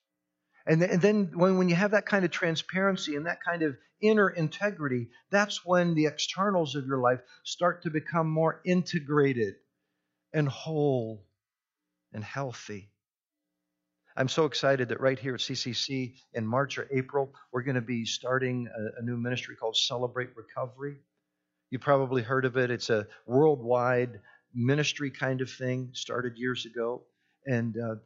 And, 0.66 0.82
and 0.82 1.00
then 1.00 1.30
when, 1.34 1.58
when 1.58 1.68
you 1.68 1.74
have 1.74 1.92
that 1.92 2.06
kind 2.06 2.24
of 2.24 2.30
transparency 2.30 3.16
and 3.16 3.26
that 3.26 3.42
kind 3.42 3.62
of 3.62 3.76
inner 4.00 4.28
integrity, 4.28 5.08
that's 5.30 5.64
when 5.64 5.94
the 5.94 6.06
externals 6.06 6.74
of 6.74 6.87
your 6.87 6.98
life 6.98 7.20
start 7.44 7.82
to 7.82 7.90
become 7.90 8.28
more 8.28 8.60
integrated 8.64 9.54
and 10.32 10.48
whole 10.48 11.24
and 12.12 12.24
healthy. 12.24 12.90
I'm 14.16 14.29
so 14.29 14.44
excited 14.44 14.88
that 14.90 15.00
right 15.00 15.18
here 15.18 15.35
at 15.35 15.40
CCC 15.40 16.14
in 16.35 16.46
March 16.46 16.79
or 16.79 16.87
April, 16.92 17.35
we're 17.53 17.62
going 17.62 17.74
to 17.74 17.81
be 17.81 18.05
starting 18.05 18.68
a, 18.68 19.00
a, 19.00 19.03
new 19.03 19.16
ministry 19.16 19.57
called 19.57 19.77
Celebrate 19.77 20.31
Recovery. 20.37 20.98
You 21.70 21.81
probably 21.81 22.22
heard 22.22 22.44
of 22.44 22.57
it. 22.57 22.70
It's 22.70 22.90
a 22.90 23.09
worldwide 23.27 24.20
ministry 24.55 25.11
kind 25.11 25.40
of 25.40 25.50
thing, 25.50 25.90
started 25.94 26.38
years 26.38 26.64
ago. 26.64 27.03
And 27.46 27.77
uh, 27.77 27.96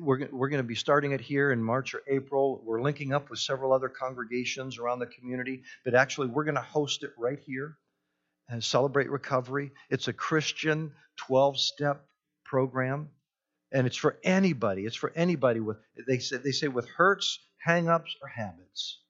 we're, 0.00 0.28
we're 0.32 0.48
going 0.48 0.62
to 0.62 0.66
be 0.66 0.74
starting 0.74 1.12
it 1.12 1.20
here 1.20 1.52
in 1.52 1.62
March 1.62 1.94
or 1.94 2.02
April. 2.08 2.60
We're 2.64 2.82
linking 2.82 3.12
up 3.12 3.30
with 3.30 3.38
several 3.38 3.72
other 3.72 3.88
congregations 3.88 4.78
around 4.78 4.98
the 4.98 5.06
community, 5.06 5.62
but 5.84 5.94
actually, 5.94 6.26
we're 6.26 6.44
going 6.44 6.56
to 6.56 6.60
host 6.60 7.04
it 7.04 7.10
right 7.16 7.38
here 7.38 7.76
and 8.48 8.62
Celebrate 8.62 9.10
Recovery. 9.10 9.70
It's 9.90 10.08
a 10.08 10.12
Christian 10.12 10.92
12 11.18 11.58
step 11.60 12.04
program 12.44 13.10
and 13.72 13.86
it's 13.86 13.96
for 13.96 14.18
anybody. 14.22 14.86
It's 14.86 14.96
for 14.96 15.12
anybody 15.14 15.60
with 15.60 15.78
they 16.06 16.18
say 16.18 16.38
they 16.38 16.52
say 16.52 16.68
with 16.68 16.88
hurts, 16.88 17.38
hang-ups, 17.58 18.16
or 18.22 18.28
habits. 18.28 19.00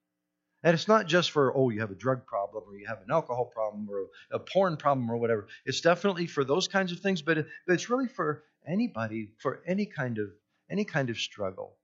And 0.63 0.75
it's 0.75 0.89
not 0.89 1.07
just 1.07 1.31
for, 1.31 1.57
oh, 1.57 1.71
you 1.71 1.81
have 1.81 1.93
a 1.93 1.95
drug 1.95 2.27
problem 2.27 2.65
or 2.67 2.77
you 2.77 2.87
have 2.87 2.99
an 2.99 3.13
alcohol 3.13 3.45
problem 3.45 3.89
or 3.89 4.07
a 4.33 4.41
porn 4.41 4.77
problem 4.77 5.09
or 5.09 5.17
whatever. 5.17 5.47
It's 5.65 5.81
definitely 5.81 6.27
for 6.27 6.43
those 6.43 6.67
kinds 6.67 6.91
of 6.91 6.99
things, 6.99 7.23
but, 7.23 7.39
it, 7.39 7.47
but 7.67 7.75
it's 7.75 7.89
really 7.89 8.09
for 8.09 8.43
anybody, 8.67 9.31
for 9.39 9.63
any 9.67 9.87
kind 9.87 10.19
of 10.19 10.31
any 10.69 10.85
kind 10.85 11.11
of 11.11 11.19
struggle. 11.19 11.77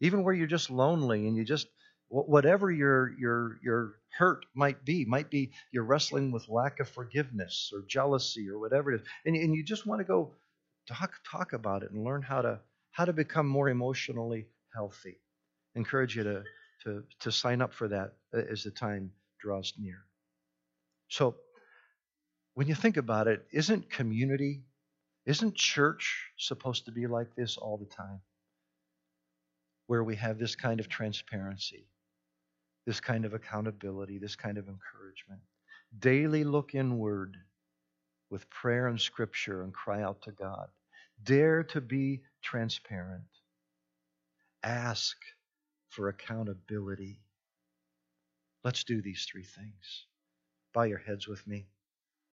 Even 0.00 0.22
where 0.22 0.34
you're 0.34 0.46
just 0.46 0.70
lonely 0.70 1.26
and 1.26 1.36
you 1.36 1.44
just 1.44 1.68
whatever 2.08 2.70
your 2.70 3.18
your 3.18 3.58
your 3.62 3.94
hurt 4.18 4.44
might 4.54 4.84
be, 4.84 5.04
might 5.04 5.30
be 5.30 5.52
you're 5.72 5.84
wrestling 5.84 6.30
with 6.30 6.48
lack 6.48 6.78
of 6.80 6.88
forgiveness 6.88 7.70
or 7.72 7.84
jealousy 7.88 8.50
or 8.50 8.58
whatever 8.58 8.92
it 8.92 9.00
is. 9.00 9.06
And, 9.24 9.34
and 9.36 9.54
you 9.54 9.64
just 9.64 9.86
want 9.86 10.00
to 10.00 10.04
go 10.04 10.34
talk 10.86 11.14
talk 11.30 11.52
about 11.52 11.82
it 11.82 11.90
and 11.90 12.04
learn 12.04 12.22
how 12.22 12.42
to 12.42 12.60
how 12.92 13.04
to 13.04 13.12
become 13.12 13.46
more 13.46 13.68
emotionally 13.68 14.46
healthy. 14.74 15.18
Encourage 15.74 16.16
you 16.16 16.22
to 16.24 16.44
to, 16.84 17.02
to 17.20 17.32
sign 17.32 17.60
up 17.60 17.72
for 17.72 17.88
that 17.88 18.14
as 18.32 18.62
the 18.62 18.70
time 18.70 19.10
draws 19.40 19.74
near. 19.78 20.04
So, 21.08 21.36
when 22.54 22.68
you 22.68 22.74
think 22.74 22.96
about 22.96 23.28
it, 23.28 23.46
isn't 23.52 23.90
community, 23.90 24.62
isn't 25.24 25.54
church 25.54 26.30
supposed 26.38 26.86
to 26.86 26.92
be 26.92 27.06
like 27.06 27.34
this 27.34 27.56
all 27.56 27.76
the 27.76 27.86
time? 27.86 28.20
Where 29.88 30.04
we 30.04 30.16
have 30.16 30.38
this 30.38 30.56
kind 30.56 30.80
of 30.80 30.88
transparency, 30.88 31.86
this 32.86 33.00
kind 33.00 33.24
of 33.24 33.34
accountability, 33.34 34.18
this 34.18 34.36
kind 34.36 34.58
of 34.58 34.68
encouragement. 34.68 35.40
Daily 35.98 36.44
look 36.44 36.74
inward 36.74 37.36
with 38.30 38.48
prayer 38.50 38.86
and 38.88 39.00
scripture 39.00 39.62
and 39.62 39.72
cry 39.72 40.02
out 40.02 40.22
to 40.22 40.32
God. 40.32 40.68
Dare 41.22 41.62
to 41.64 41.80
be 41.80 42.22
transparent. 42.42 43.24
Ask 44.62 45.16
for 45.90 46.08
accountability. 46.08 47.20
Let's 48.64 48.84
do 48.84 49.00
these 49.00 49.26
three 49.30 49.44
things. 49.44 50.06
Bow 50.74 50.82
your 50.82 50.98
heads 50.98 51.28
with 51.28 51.46
me. 51.46 51.66